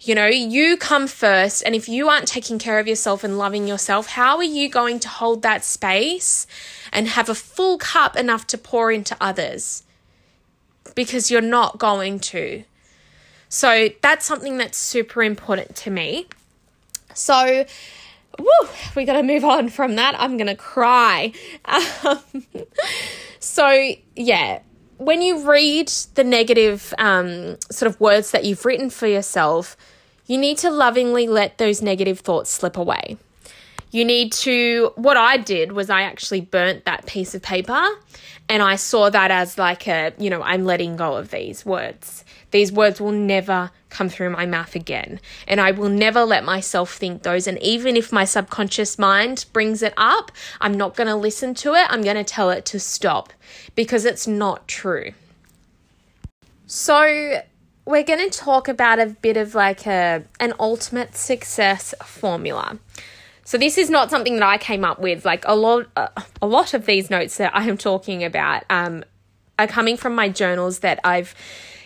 You 0.00 0.16
know, 0.16 0.26
you 0.26 0.76
come 0.76 1.06
first, 1.06 1.62
and 1.64 1.74
if 1.74 1.88
you 1.88 2.08
aren't 2.08 2.28
taking 2.28 2.58
care 2.58 2.80
of 2.80 2.88
yourself 2.88 3.22
and 3.22 3.38
loving 3.38 3.68
yourself, 3.68 4.08
how 4.08 4.36
are 4.36 4.44
you 4.44 4.68
going 4.68 4.98
to 5.00 5.08
hold 5.08 5.42
that 5.42 5.64
space 5.64 6.46
and 6.92 7.08
have 7.08 7.28
a 7.28 7.34
full 7.34 7.78
cup 7.78 8.16
enough 8.16 8.46
to 8.48 8.58
pour 8.58 8.90
into 8.90 9.16
others? 9.20 9.84
Because 10.94 11.30
you're 11.30 11.40
not 11.40 11.78
going 11.78 12.18
to. 12.20 12.64
So 13.48 13.88
that's 14.02 14.26
something 14.26 14.58
that's 14.58 14.78
super 14.78 15.22
important 15.22 15.74
to 15.76 15.90
me. 15.90 16.26
So, 17.14 17.64
woo, 18.38 18.68
we 18.94 19.04
got 19.04 19.14
to 19.14 19.22
move 19.22 19.44
on 19.44 19.68
from 19.68 19.96
that. 19.96 20.14
I'm 20.18 20.36
going 20.36 20.48
to 20.48 20.56
cry. 20.56 21.32
Um, 22.04 22.20
so, 23.40 23.92
yeah, 24.16 24.60
when 24.98 25.22
you 25.22 25.48
read 25.48 25.88
the 26.14 26.24
negative 26.24 26.92
um, 26.98 27.56
sort 27.70 27.90
of 27.90 28.00
words 28.00 28.32
that 28.32 28.44
you've 28.44 28.64
written 28.64 28.90
for 28.90 29.06
yourself, 29.06 29.76
you 30.26 30.38
need 30.38 30.58
to 30.58 30.70
lovingly 30.70 31.26
let 31.26 31.58
those 31.58 31.80
negative 31.80 32.20
thoughts 32.20 32.50
slip 32.50 32.76
away. 32.76 33.16
You 33.90 34.04
need 34.04 34.32
to, 34.32 34.92
what 34.96 35.16
I 35.16 35.36
did 35.38 35.72
was 35.72 35.88
I 35.88 36.02
actually 36.02 36.42
burnt 36.42 36.84
that 36.84 37.06
piece 37.06 37.34
of 37.34 37.42
paper 37.42 37.82
and 38.48 38.62
I 38.62 38.76
saw 38.76 39.10
that 39.10 39.30
as 39.30 39.58
like 39.58 39.86
a, 39.88 40.12
you 40.18 40.30
know, 40.30 40.42
I'm 40.42 40.64
letting 40.64 40.96
go 40.96 41.16
of 41.16 41.30
these 41.30 41.66
words. 41.66 42.24
These 42.50 42.72
words 42.72 43.00
will 43.00 43.12
never 43.12 43.70
come 43.90 44.08
through 44.08 44.30
my 44.30 44.46
mouth 44.46 44.74
again. 44.74 45.20
And 45.46 45.60
I 45.60 45.70
will 45.72 45.90
never 45.90 46.24
let 46.24 46.44
myself 46.44 46.94
think 46.94 47.22
those. 47.22 47.46
And 47.46 47.58
even 47.62 47.96
if 47.96 48.10
my 48.10 48.24
subconscious 48.24 48.98
mind 48.98 49.44
brings 49.52 49.82
it 49.82 49.92
up, 49.96 50.32
I'm 50.60 50.74
not 50.74 50.96
going 50.96 51.08
to 51.08 51.16
listen 51.16 51.54
to 51.56 51.74
it. 51.74 51.86
I'm 51.90 52.02
going 52.02 52.16
to 52.16 52.24
tell 52.24 52.50
it 52.50 52.64
to 52.66 52.80
stop 52.80 53.32
because 53.74 54.04
it's 54.04 54.26
not 54.26 54.66
true. 54.66 55.12
So, 56.66 57.42
we're 57.86 58.02
going 58.02 58.30
to 58.30 58.38
talk 58.38 58.68
about 58.68 58.98
a 58.98 59.06
bit 59.06 59.38
of 59.38 59.54
like 59.54 59.86
a 59.86 60.22
an 60.40 60.52
ultimate 60.60 61.16
success 61.16 61.94
formula. 62.04 62.78
So 63.48 63.56
this 63.56 63.78
is 63.78 63.88
not 63.88 64.10
something 64.10 64.34
that 64.34 64.42
I 64.42 64.58
came 64.58 64.84
up 64.84 64.98
with. 64.98 65.24
Like 65.24 65.42
a 65.46 65.56
lot, 65.56 65.86
uh, 65.96 66.08
a 66.42 66.46
lot 66.46 66.74
of 66.74 66.84
these 66.84 67.08
notes 67.08 67.38
that 67.38 67.56
I 67.56 67.66
am 67.66 67.78
talking 67.78 68.22
about 68.22 68.64
um, 68.68 69.02
are 69.58 69.66
coming 69.66 69.96
from 69.96 70.14
my 70.14 70.28
journals 70.28 70.80
that 70.80 71.00
I've 71.02 71.34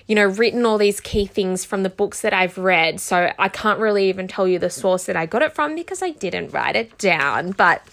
you 0.09 0.16
know, 0.16 0.27
written 0.27 0.66
all 0.66 0.77
these 0.77 1.01
key 1.01 1.25
things 1.25 1.64
from 1.64 1.85
the 1.85 1.88
books 1.88 2.22
that 2.22 2.35
I've 2.35 2.59
read. 2.59 2.98
So 2.98 3.33
I 3.38 3.48
can't 3.48 3.79
really 3.79 4.09
even 4.09 4.27
tell 4.27 4.48
you 4.48 4.59
the 4.59 4.70
source 4.70 5.05
that 5.05 5.14
I 5.14 5.27
got 5.27 5.42
it 5.42 5.55
from 5.55 5.77
because 5.77 6.03
I 6.03 6.11
didn't 6.11 6.53
write 6.53 6.75
it 6.75 6.98
down. 6.98 7.53
But 7.53 7.87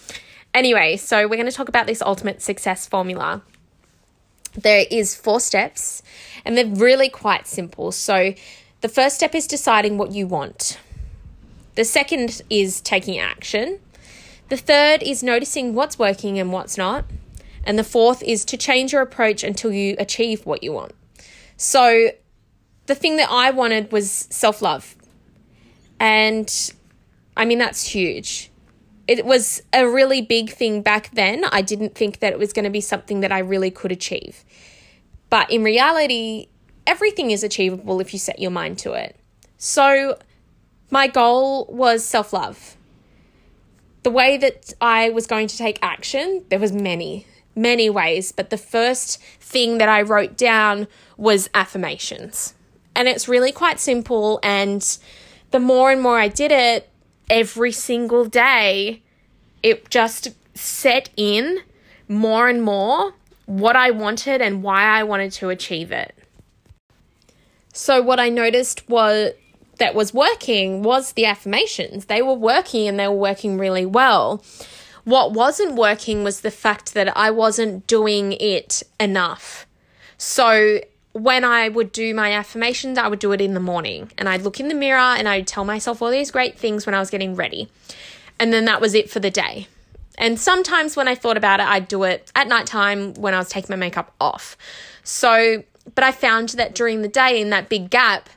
anyway, 0.52 0.96
so 0.96 1.28
we're 1.28 1.36
going 1.36 1.46
to 1.46 1.52
talk 1.52 1.68
about 1.68 1.86
this 1.86 2.02
ultimate 2.02 2.42
success 2.42 2.88
formula. 2.88 3.40
There 4.54 4.84
is 4.90 5.14
four 5.14 5.38
steps 5.38 6.02
and 6.44 6.58
they're 6.58 6.66
really 6.66 7.08
quite 7.08 7.46
simple. 7.46 7.92
So 7.92 8.34
the 8.80 8.88
first 8.88 9.14
step 9.14 9.32
is 9.32 9.46
deciding 9.46 9.96
what 9.96 10.10
you 10.10 10.26
want. 10.26 10.76
The 11.80 11.86
second 11.86 12.42
is 12.50 12.82
taking 12.82 13.18
action. 13.18 13.78
The 14.50 14.58
third 14.58 15.02
is 15.02 15.22
noticing 15.22 15.74
what's 15.74 15.98
working 15.98 16.38
and 16.38 16.52
what's 16.52 16.76
not. 16.76 17.06
And 17.64 17.78
the 17.78 17.84
fourth 17.84 18.22
is 18.22 18.44
to 18.44 18.58
change 18.58 18.92
your 18.92 19.00
approach 19.00 19.42
until 19.42 19.72
you 19.72 19.96
achieve 19.98 20.44
what 20.44 20.62
you 20.62 20.72
want. 20.74 20.92
So 21.56 22.10
the 22.84 22.94
thing 22.94 23.16
that 23.16 23.30
I 23.30 23.50
wanted 23.50 23.92
was 23.92 24.10
self 24.10 24.60
love. 24.60 24.94
And 25.98 26.54
I 27.34 27.46
mean, 27.46 27.56
that's 27.56 27.86
huge. 27.86 28.50
It 29.08 29.24
was 29.24 29.62
a 29.72 29.88
really 29.88 30.20
big 30.20 30.50
thing 30.50 30.82
back 30.82 31.08
then. 31.14 31.46
I 31.50 31.62
didn't 31.62 31.94
think 31.94 32.18
that 32.18 32.34
it 32.34 32.38
was 32.38 32.52
going 32.52 32.66
to 32.66 32.70
be 32.70 32.82
something 32.82 33.20
that 33.20 33.32
I 33.32 33.38
really 33.38 33.70
could 33.70 33.90
achieve. 33.90 34.44
But 35.30 35.50
in 35.50 35.64
reality, 35.64 36.48
everything 36.86 37.30
is 37.30 37.42
achievable 37.42 38.02
if 38.02 38.12
you 38.12 38.18
set 38.18 38.38
your 38.38 38.50
mind 38.50 38.76
to 38.80 38.92
it. 38.92 39.16
So, 39.56 40.18
my 40.90 41.06
goal 41.06 41.66
was 41.66 42.04
self 42.04 42.32
love. 42.32 42.76
The 44.02 44.10
way 44.10 44.38
that 44.38 44.72
I 44.80 45.10
was 45.10 45.26
going 45.26 45.46
to 45.48 45.56
take 45.56 45.78
action, 45.82 46.44
there 46.48 46.58
was 46.58 46.72
many 46.72 47.26
many 47.54 47.90
ways, 47.90 48.32
but 48.32 48.50
the 48.50 48.56
first 48.56 49.20
thing 49.40 49.78
that 49.78 49.88
I 49.88 50.02
wrote 50.02 50.36
down 50.36 50.86
was 51.16 51.50
affirmations. 51.54 52.54
And 52.94 53.08
it's 53.08 53.28
really 53.28 53.52
quite 53.52 53.80
simple. 53.80 54.40
And 54.42 54.98
the 55.50 55.60
more 55.60 55.90
and 55.90 56.00
more 56.00 56.18
I 56.18 56.28
did 56.28 56.52
it 56.52 56.88
every 57.28 57.72
single 57.72 58.24
day, 58.24 59.02
it 59.62 59.90
just 59.90 60.28
set 60.54 61.10
in 61.16 61.60
more 62.08 62.48
and 62.48 62.62
more 62.62 63.14
what 63.46 63.76
I 63.76 63.90
wanted 63.90 64.40
and 64.40 64.62
why 64.62 64.82
I 64.82 65.02
wanted 65.02 65.32
to 65.32 65.50
achieve 65.50 65.92
it. 65.92 66.14
So, 67.72 68.02
what 68.02 68.18
I 68.18 68.28
noticed 68.28 68.88
was 68.88 69.32
that 69.80 69.94
was 69.94 70.14
working 70.14 70.82
was 70.82 71.12
the 71.12 71.26
affirmations. 71.26 72.04
They 72.04 72.22
were 72.22 72.34
working 72.34 72.86
and 72.86 73.00
they 73.00 73.08
were 73.08 73.14
working 73.14 73.58
really 73.58 73.84
well. 73.84 74.42
What 75.04 75.32
wasn't 75.32 75.74
working 75.74 76.22
was 76.22 76.42
the 76.42 76.50
fact 76.50 76.94
that 76.94 77.16
I 77.16 77.30
wasn't 77.30 77.86
doing 77.86 78.34
it 78.34 78.82
enough. 79.00 79.66
So 80.18 80.80
when 81.12 81.44
I 81.44 81.68
would 81.68 81.90
do 81.90 82.14
my 82.14 82.32
affirmations, 82.32 82.98
I 82.98 83.08
would 83.08 83.18
do 83.18 83.32
it 83.32 83.40
in 83.40 83.54
the 83.54 83.60
morning 83.60 84.12
and 84.16 84.28
I'd 84.28 84.42
look 84.42 84.60
in 84.60 84.68
the 84.68 84.74
mirror 84.74 84.98
and 84.98 85.28
I'd 85.28 85.46
tell 85.46 85.64
myself 85.64 86.00
all 86.00 86.10
these 86.10 86.30
great 86.30 86.58
things 86.58 86.86
when 86.86 86.94
I 86.94 87.00
was 87.00 87.10
getting 87.10 87.34
ready. 87.34 87.68
And 88.38 88.52
then 88.52 88.66
that 88.66 88.80
was 88.80 88.94
it 88.94 89.10
for 89.10 89.18
the 89.18 89.30
day. 89.30 89.66
And 90.18 90.38
sometimes 90.38 90.96
when 90.96 91.08
I 91.08 91.14
thought 91.14 91.38
about 91.38 91.60
it, 91.60 91.66
I'd 91.66 91.88
do 91.88 92.04
it 92.04 92.30
at 92.36 92.46
nighttime 92.46 93.14
when 93.14 93.32
I 93.32 93.38
was 93.38 93.48
taking 93.48 93.72
my 93.72 93.76
makeup 93.76 94.14
off. 94.20 94.56
So, 95.02 95.64
but 95.94 96.04
I 96.04 96.12
found 96.12 96.50
that 96.50 96.74
during 96.74 97.00
the 97.00 97.08
day 97.08 97.40
in 97.40 97.50
that 97.50 97.70
big 97.70 97.88
gap, 97.88 98.28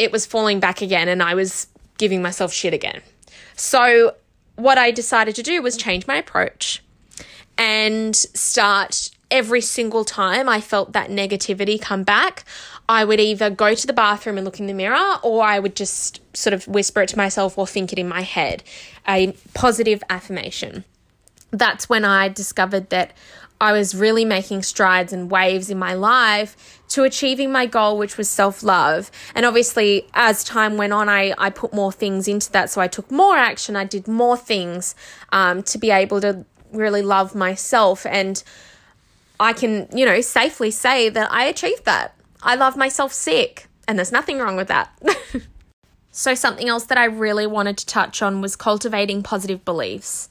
it 0.00 0.10
was 0.10 0.24
falling 0.24 0.60
back 0.60 0.80
again 0.80 1.08
and 1.08 1.22
I 1.22 1.34
was 1.34 1.66
giving 1.98 2.22
myself 2.22 2.54
shit 2.54 2.72
again. 2.72 3.02
So 3.54 4.16
what 4.56 4.78
I 4.78 4.90
decided 4.90 5.34
to 5.34 5.42
do 5.42 5.60
was 5.60 5.76
change 5.76 6.06
my 6.06 6.16
approach 6.16 6.82
and 7.58 8.16
start 8.16 9.10
every 9.30 9.60
single 9.60 10.06
time 10.06 10.48
I 10.48 10.62
felt 10.62 10.94
that 10.94 11.10
negativity 11.10 11.78
come 11.78 12.02
back, 12.02 12.46
I 12.88 13.04
would 13.04 13.20
either 13.20 13.50
go 13.50 13.74
to 13.74 13.86
the 13.86 13.92
bathroom 13.92 14.38
and 14.38 14.44
look 14.46 14.58
in 14.58 14.66
the 14.66 14.72
mirror 14.72 15.16
or 15.22 15.44
I 15.44 15.58
would 15.58 15.76
just 15.76 16.20
sort 16.34 16.54
of 16.54 16.66
whisper 16.66 17.02
it 17.02 17.10
to 17.10 17.18
myself 17.18 17.58
or 17.58 17.66
think 17.66 17.92
it 17.92 17.98
in 17.98 18.08
my 18.08 18.22
head, 18.22 18.64
a 19.06 19.32
positive 19.52 20.02
affirmation. 20.08 20.84
that's 21.52 21.88
when 21.88 22.04
I 22.04 22.28
discovered 22.28 22.90
that 22.90 23.12
I 23.60 23.72
was 23.72 23.94
really 23.94 24.24
making 24.24 24.62
strides 24.62 25.12
and 25.12 25.30
waves 25.30 25.68
in 25.68 25.78
my 25.78 25.94
life 25.94 26.79
to 26.90 27.04
achieving 27.04 27.50
my 27.50 27.66
goal, 27.66 27.96
which 27.96 28.16
was 28.16 28.28
self 28.28 28.62
love. 28.62 29.10
And 29.34 29.46
obviously, 29.46 30.06
as 30.12 30.44
time 30.44 30.76
went 30.76 30.92
on, 30.92 31.08
I, 31.08 31.34
I 31.38 31.50
put 31.50 31.72
more 31.72 31.92
things 31.92 32.28
into 32.28 32.52
that. 32.52 32.70
So 32.70 32.80
I 32.80 32.88
took 32.88 33.10
more 33.10 33.36
action, 33.36 33.76
I 33.76 33.84
did 33.84 34.06
more 34.06 34.36
things 34.36 34.94
um, 35.32 35.62
to 35.64 35.78
be 35.78 35.90
able 35.90 36.20
to 36.20 36.44
really 36.72 37.02
love 37.02 37.34
myself. 37.34 38.04
And 38.06 38.42
I 39.38 39.52
can, 39.52 39.88
you 39.94 40.04
know, 40.04 40.20
safely 40.20 40.70
say 40.70 41.08
that 41.08 41.32
I 41.32 41.44
achieved 41.44 41.84
that. 41.86 42.14
I 42.42 42.54
love 42.54 42.76
myself 42.76 43.12
sick, 43.12 43.68
and 43.86 43.98
there's 43.98 44.12
nothing 44.12 44.38
wrong 44.38 44.56
with 44.56 44.68
that. 44.68 44.90
so, 46.10 46.34
something 46.34 46.68
else 46.68 46.84
that 46.84 46.98
I 46.98 47.04
really 47.04 47.46
wanted 47.46 47.76
to 47.78 47.86
touch 47.86 48.22
on 48.22 48.40
was 48.40 48.56
cultivating 48.56 49.22
positive 49.22 49.64
beliefs. 49.64 50.28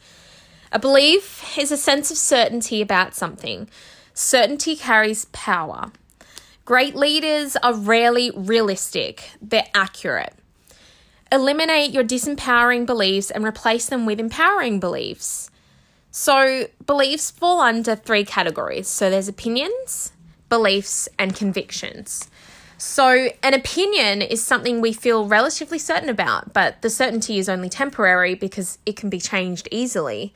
A 0.72 0.80
belief 0.80 1.58
is 1.58 1.72
a 1.72 1.78
sense 1.78 2.12
of 2.12 2.18
certainty 2.18 2.82
about 2.82 3.16
something. 3.16 3.70
Certainty 4.14 4.76
carries 4.76 5.26
power. 5.26 5.92
Great 6.70 6.96
leaders 6.96 7.56
are 7.64 7.74
rarely 7.74 8.30
realistic, 8.30 9.32
they're 9.42 9.66
accurate. 9.74 10.36
Eliminate 11.32 11.90
your 11.90 12.04
disempowering 12.04 12.86
beliefs 12.86 13.32
and 13.32 13.44
replace 13.44 13.88
them 13.88 14.06
with 14.06 14.20
empowering 14.20 14.80
beliefs. 14.80 15.50
So, 16.12 16.68
beliefs 16.86 17.32
fall 17.32 17.60
under 17.60 17.96
three 17.96 18.24
categories. 18.24 18.88
So, 18.88 19.10
there's 19.10 19.28
opinions, 19.28 20.12
beliefs, 20.48 21.10
and 21.18 21.36
convictions. 21.36 22.30
So, 22.78 23.30
an 23.42 23.56
opinion 23.56 24.22
is 24.22 24.44
something 24.44 24.80
we 24.80 24.94
feel 24.94 25.28
relatively 25.28 25.80
certain 25.80 26.08
about, 26.08 26.54
but 26.54 26.84
the 26.84 26.92
certainty 26.92 27.40
is 27.40 27.50
only 27.50 27.70
temporary 27.70 28.36
because 28.36 28.78
it 28.86 28.96
can 28.96 29.10
be 29.10 29.20
changed 29.20 29.68
easily. 29.72 30.36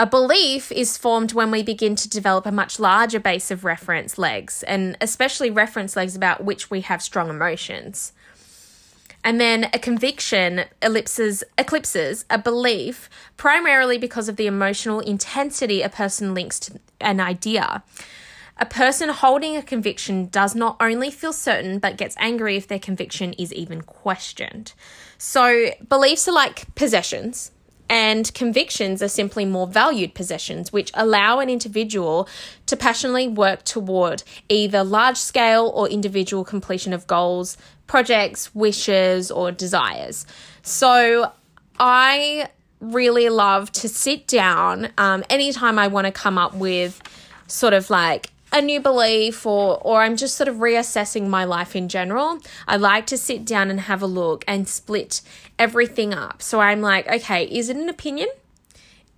A 0.00 0.06
belief 0.06 0.72
is 0.72 0.96
formed 0.96 1.34
when 1.34 1.50
we 1.50 1.62
begin 1.62 1.94
to 1.96 2.08
develop 2.08 2.46
a 2.46 2.50
much 2.50 2.80
larger 2.80 3.20
base 3.20 3.50
of 3.50 3.66
reference 3.66 4.16
legs, 4.16 4.62
and 4.62 4.96
especially 4.98 5.50
reference 5.50 5.94
legs 5.94 6.16
about 6.16 6.42
which 6.42 6.70
we 6.70 6.80
have 6.80 7.02
strong 7.02 7.28
emotions. 7.28 8.14
And 9.22 9.38
then 9.38 9.68
a 9.74 9.78
conviction 9.78 10.64
ellipses, 10.80 11.44
eclipses 11.58 12.24
a 12.30 12.38
belief 12.38 13.10
primarily 13.36 13.98
because 13.98 14.30
of 14.30 14.36
the 14.36 14.46
emotional 14.46 15.00
intensity 15.00 15.82
a 15.82 15.90
person 15.90 16.32
links 16.32 16.58
to 16.60 16.80
an 17.02 17.20
idea. 17.20 17.82
A 18.56 18.64
person 18.64 19.10
holding 19.10 19.54
a 19.54 19.62
conviction 19.62 20.28
does 20.28 20.54
not 20.54 20.78
only 20.80 21.10
feel 21.10 21.34
certain 21.34 21.78
but 21.78 21.98
gets 21.98 22.16
angry 22.18 22.56
if 22.56 22.66
their 22.68 22.78
conviction 22.78 23.34
is 23.34 23.52
even 23.52 23.82
questioned. 23.82 24.72
So, 25.18 25.72
beliefs 25.86 26.26
are 26.26 26.32
like 26.32 26.74
possessions 26.74 27.52
and 27.90 28.32
convictions 28.34 29.02
are 29.02 29.08
simply 29.08 29.44
more 29.44 29.66
valued 29.66 30.14
possessions, 30.14 30.72
which 30.72 30.92
allow 30.94 31.40
an 31.40 31.50
individual 31.50 32.28
to 32.66 32.76
passionately 32.76 33.26
work 33.26 33.64
toward 33.64 34.22
either 34.48 34.84
large 34.84 35.16
scale 35.16 35.72
or 35.74 35.88
individual 35.88 36.44
completion 36.44 36.92
of 36.92 37.08
goals, 37.08 37.56
projects, 37.88 38.54
wishes, 38.54 39.32
or 39.32 39.50
desires. 39.50 40.24
So 40.62 41.32
I 41.80 42.48
really 42.80 43.28
love 43.28 43.72
to 43.72 43.88
sit 43.88 44.28
down 44.28 44.90
um, 44.96 45.24
anytime 45.28 45.76
I 45.76 45.88
want 45.88 46.06
to 46.06 46.12
come 46.12 46.38
up 46.38 46.54
with 46.54 47.02
sort 47.48 47.74
of 47.74 47.90
like 47.90 48.30
a 48.52 48.60
new 48.60 48.80
belief 48.80 49.46
or 49.46 49.78
or 49.82 50.02
I'm 50.02 50.16
just 50.16 50.36
sort 50.36 50.48
of 50.48 50.56
reassessing 50.56 51.28
my 51.28 51.44
life 51.44 51.76
in 51.76 51.88
general, 51.88 52.38
I 52.66 52.76
like 52.76 53.06
to 53.06 53.16
sit 53.16 53.44
down 53.44 53.70
and 53.70 53.80
have 53.80 54.02
a 54.02 54.06
look 54.06 54.44
and 54.46 54.68
split 54.68 55.22
everything 55.60 56.12
up. 56.12 56.42
So 56.42 56.58
I'm 56.60 56.80
like, 56.80 57.06
okay, 57.06 57.44
is 57.44 57.68
it 57.68 57.76
an 57.76 57.88
opinion? 57.88 58.28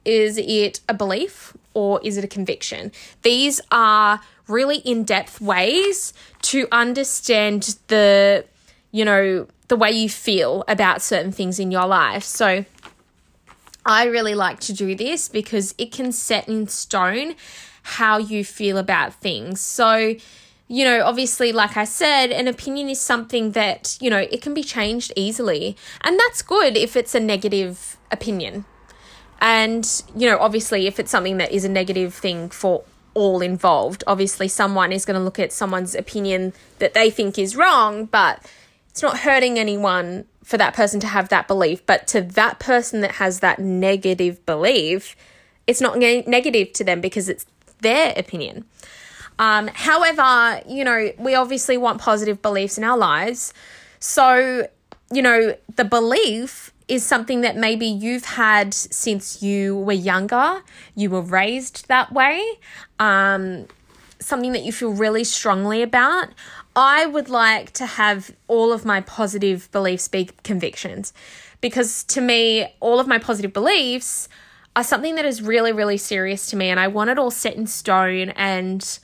Is 0.04 0.36
it 0.36 0.80
a 0.88 0.94
belief 0.94 1.56
or 1.72 2.00
is 2.04 2.18
it 2.18 2.24
a 2.24 2.28
conviction? 2.28 2.92
These 3.22 3.62
are 3.70 4.20
really 4.48 4.78
in-depth 4.78 5.40
ways 5.40 6.12
to 6.42 6.68
understand 6.70 7.78
the 7.86 8.44
you 8.92 9.06
know, 9.06 9.46
the 9.68 9.76
way 9.76 9.90
you 9.90 10.08
feel 10.08 10.64
about 10.68 11.02
certain 11.02 11.32
things 11.32 11.58
in 11.58 11.70
your 11.70 11.86
life. 11.86 12.22
So 12.22 12.64
I 13.84 14.04
really 14.04 14.34
like 14.34 14.60
to 14.60 14.72
do 14.72 14.94
this 14.94 15.28
because 15.28 15.74
it 15.78 15.90
can 15.90 16.12
set 16.12 16.46
in 16.46 16.68
stone 16.68 17.34
how 17.82 18.18
you 18.18 18.44
feel 18.44 18.78
about 18.78 19.14
things. 19.14 19.60
So, 19.60 20.14
you 20.72 20.86
know, 20.86 21.04
obviously, 21.04 21.52
like 21.52 21.76
I 21.76 21.84
said, 21.84 22.30
an 22.30 22.48
opinion 22.48 22.88
is 22.88 22.98
something 22.98 23.52
that, 23.52 23.98
you 24.00 24.08
know, 24.08 24.16
it 24.16 24.40
can 24.40 24.54
be 24.54 24.62
changed 24.62 25.12
easily. 25.14 25.76
And 26.00 26.18
that's 26.18 26.40
good 26.40 26.78
if 26.78 26.96
it's 26.96 27.14
a 27.14 27.20
negative 27.20 27.98
opinion. 28.10 28.64
And, 29.38 29.86
you 30.16 30.30
know, 30.30 30.38
obviously, 30.38 30.86
if 30.86 30.98
it's 30.98 31.10
something 31.10 31.36
that 31.36 31.52
is 31.52 31.66
a 31.66 31.68
negative 31.68 32.14
thing 32.14 32.48
for 32.48 32.84
all 33.12 33.42
involved, 33.42 34.02
obviously, 34.06 34.48
someone 34.48 34.92
is 34.92 35.04
going 35.04 35.18
to 35.18 35.22
look 35.22 35.38
at 35.38 35.52
someone's 35.52 35.94
opinion 35.94 36.54
that 36.78 36.94
they 36.94 37.10
think 37.10 37.38
is 37.38 37.54
wrong, 37.54 38.06
but 38.06 38.42
it's 38.88 39.02
not 39.02 39.18
hurting 39.18 39.58
anyone 39.58 40.24
for 40.42 40.56
that 40.56 40.72
person 40.72 41.00
to 41.00 41.06
have 41.06 41.28
that 41.28 41.46
belief. 41.48 41.84
But 41.84 42.06
to 42.08 42.22
that 42.22 42.60
person 42.60 43.02
that 43.02 43.16
has 43.16 43.40
that 43.40 43.58
negative 43.58 44.46
belief, 44.46 45.16
it's 45.66 45.82
not 45.82 45.98
negative 45.98 46.72
to 46.72 46.82
them 46.82 47.02
because 47.02 47.28
it's 47.28 47.44
their 47.82 48.14
opinion. 48.16 48.64
Um, 49.42 49.66
however, 49.74 50.62
you 50.68 50.84
know, 50.84 51.10
we 51.18 51.34
obviously 51.34 51.76
want 51.76 52.00
positive 52.00 52.40
beliefs 52.40 52.78
in 52.78 52.84
our 52.84 52.96
lives. 52.96 53.52
So, 53.98 54.68
you 55.12 55.20
know, 55.20 55.56
the 55.74 55.84
belief 55.84 56.72
is 56.86 57.04
something 57.04 57.40
that 57.40 57.56
maybe 57.56 57.86
you've 57.86 58.24
had 58.24 58.72
since 58.72 59.42
you 59.42 59.78
were 59.78 59.94
younger, 59.94 60.62
you 60.94 61.10
were 61.10 61.22
raised 61.22 61.88
that 61.88 62.12
way, 62.12 62.40
um, 63.00 63.66
something 64.20 64.52
that 64.52 64.62
you 64.62 64.70
feel 64.70 64.92
really 64.92 65.24
strongly 65.24 65.82
about. 65.82 66.28
I 66.76 67.06
would 67.06 67.28
like 67.28 67.72
to 67.72 67.86
have 67.86 68.30
all 68.46 68.72
of 68.72 68.84
my 68.84 69.00
positive 69.00 69.68
beliefs 69.72 70.06
be 70.06 70.30
convictions 70.44 71.12
because 71.60 72.04
to 72.04 72.20
me, 72.20 72.72
all 72.78 73.00
of 73.00 73.08
my 73.08 73.18
positive 73.18 73.52
beliefs 73.52 74.28
are 74.76 74.84
something 74.84 75.16
that 75.16 75.24
is 75.24 75.42
really, 75.42 75.72
really 75.72 75.96
serious 75.96 76.46
to 76.50 76.56
me, 76.56 76.68
and 76.68 76.78
I 76.78 76.86
want 76.86 77.10
it 77.10 77.18
all 77.18 77.32
set 77.32 77.56
in 77.56 77.66
stone. 77.66 78.30
And 78.30 78.98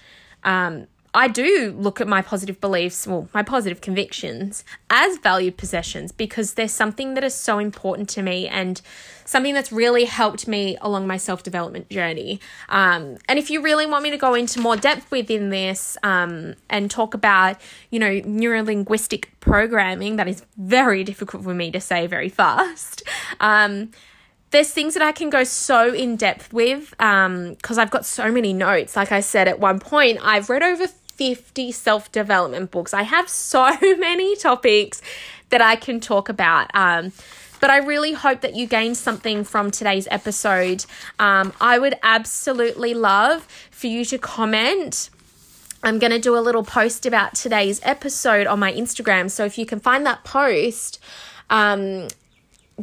um, 0.45 0.87
I 1.15 1.27
do 1.27 1.75
look 1.79 2.01
at 2.01 2.07
my 2.07 2.21
positive 2.21 2.61
beliefs, 2.61 3.07
well, 3.07 3.29
my 3.33 3.43
positive 3.43 3.81
convictions, 3.81 4.63
as 4.91 5.17
valued 5.19 5.57
possessions 5.57 6.13
because 6.13 6.55
they're 6.55 6.69
something 6.69 7.15
that 7.15 7.25
is 7.25 7.35
so 7.35 7.59
important 7.59 8.09
to 8.11 8.23
me 8.23 8.47
and 8.47 8.81
something 9.25 9.55
that's 9.55 9.73
really 9.73 10.05
helped 10.05 10.47
me 10.47 10.77
along 10.81 11.07
my 11.07 11.17
self 11.17 11.43
development 11.43 11.89
journey. 11.89 12.41
Um, 12.69 13.17
and 13.29 13.39
if 13.39 13.51
you 13.51 13.63
really 13.63 13.87
want 13.87 14.03
me 14.03 14.11
to 14.11 14.19
go 14.19 14.35
into 14.35 14.61
more 14.61 14.77
depth 14.77 15.11
within 15.11 15.49
this 15.49 15.97
um, 16.03 16.55
and 16.69 16.91
talk 16.91 17.15
about, 17.15 17.57
you 17.91 17.99
know, 17.99 18.21
neuro 18.25 18.63
linguistic 18.63 19.31
programming, 19.41 20.17
that 20.17 20.29
is 20.29 20.45
very 20.57 21.05
difficult 21.05 21.43
for 21.43 21.55
me 21.55 21.71
to 21.71 21.81
say 21.81 22.07
very 22.07 22.29
fast. 22.29 23.03
Um, 23.41 23.91
there's 24.51 24.71
things 24.71 24.95
that 24.95 25.03
I 25.03 25.13
can 25.13 25.31
go 25.31 25.45
so 25.45 25.93
in 25.93 26.17
depth 26.17 26.53
with 26.53 26.91
because 26.91 27.27
um, 27.27 27.79
I've 27.79 27.91
got 27.91 28.07
so 28.07 28.31
many 28.33 28.53
notes. 28.53 28.97
Like 28.97 29.13
I 29.13 29.21
said 29.21 29.49
at 29.49 29.61
one 29.61 29.79
point, 29.79 30.19
I've 30.23 30.49
read 30.49 30.63
over 30.63 30.87
50 30.87 31.73
self 31.73 32.11
development 32.13 32.71
books. 32.71 32.95
I 32.95 33.03
have 33.03 33.29
so 33.51 33.77
many 33.81 34.37
topics 34.37 35.03
that 35.51 35.61
I 35.61 35.77
can 35.77 36.01
talk 36.01 36.29
about. 36.29 36.75
Um, 36.75 37.13
but 37.61 37.71
I 37.71 37.79
really 37.79 38.13
hope 38.13 38.41
that 38.43 38.55
you 38.55 38.67
gained 38.67 38.97
something 38.97 39.43
from 39.43 39.71
today's 39.71 40.07
episode. 40.11 40.85
Um, 41.19 41.53
I 41.61 41.79
would 41.79 41.95
absolutely 42.03 42.95
love 42.95 43.47
for 43.71 43.89
you 43.89 44.05
to 44.07 44.19
comment. 44.19 45.11
I'm 45.83 45.99
going 45.99 46.13
to 46.13 46.21
do 46.21 46.37
a 46.37 46.41
little 46.41 46.63
post 46.63 47.05
about 47.05 47.35
today's 47.35 47.81
episode 47.83 48.47
on 48.47 48.59
my 48.61 48.73
Instagram. 48.73 49.31
So 49.31 49.45
if 49.45 49.59
you 49.59 49.67
can 49.67 49.81
find 49.81 50.07
that 50.07 50.25
post, 50.25 51.01
um, 51.51 52.09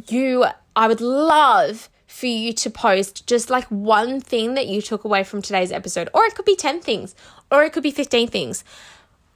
you 0.08 0.44
I 0.76 0.88
would 0.88 1.00
love 1.00 1.88
for 2.06 2.26
you 2.26 2.52
to 2.52 2.70
post 2.70 3.26
just 3.26 3.50
like 3.50 3.64
one 3.66 4.20
thing 4.20 4.54
that 4.54 4.66
you 4.66 4.82
took 4.82 5.04
away 5.04 5.24
from 5.24 5.40
today's 5.40 5.72
episode, 5.72 6.10
or 6.12 6.24
it 6.24 6.34
could 6.34 6.44
be 6.44 6.54
10 6.54 6.80
things, 6.80 7.14
or 7.50 7.64
it 7.64 7.72
could 7.72 7.82
be 7.82 7.90
15 7.90 8.28
things. 8.28 8.62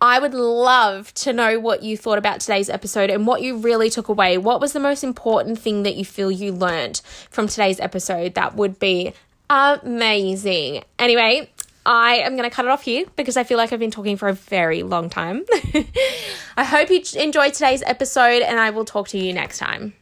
I 0.02 0.18
would 0.18 0.34
love 0.34 1.12
to 1.14 1.32
know 1.32 1.58
what 1.58 1.82
you 1.82 1.96
thought 1.96 2.18
about 2.18 2.40
today's 2.40 2.70
episode 2.70 3.10
and 3.10 3.26
what 3.26 3.42
you 3.42 3.56
really 3.56 3.90
took 3.90 4.08
away. 4.08 4.38
What 4.38 4.60
was 4.60 4.72
the 4.72 4.80
most 4.80 5.02
important 5.02 5.58
thing 5.58 5.82
that 5.82 5.94
you 5.94 6.04
feel 6.04 6.30
you 6.30 6.52
learned 6.52 7.02
from 7.30 7.48
today's 7.48 7.80
episode? 7.80 8.34
That 8.34 8.54
would 8.54 8.78
be 8.78 9.12
amazing. 9.50 10.84
Anyway, 10.98 11.50
I 11.84 12.16
am 12.16 12.36
going 12.36 12.48
to 12.48 12.54
cut 12.54 12.64
it 12.64 12.70
off 12.70 12.82
here 12.82 13.04
because 13.16 13.36
I 13.36 13.44
feel 13.44 13.58
like 13.58 13.72
I've 13.74 13.80
been 13.80 13.90
talking 13.90 14.16
for 14.16 14.28
a 14.28 14.34
very 14.34 14.82
long 14.82 15.10
time. 15.10 15.44
I 16.56 16.64
hope 16.64 16.88
you 16.88 17.02
enjoyed 17.16 17.52
today's 17.52 17.82
episode 17.82 18.42
and 18.42 18.58
I 18.58 18.70
will 18.70 18.86
talk 18.86 19.08
to 19.08 19.18
you 19.18 19.34
next 19.34 19.58
time. 19.58 19.94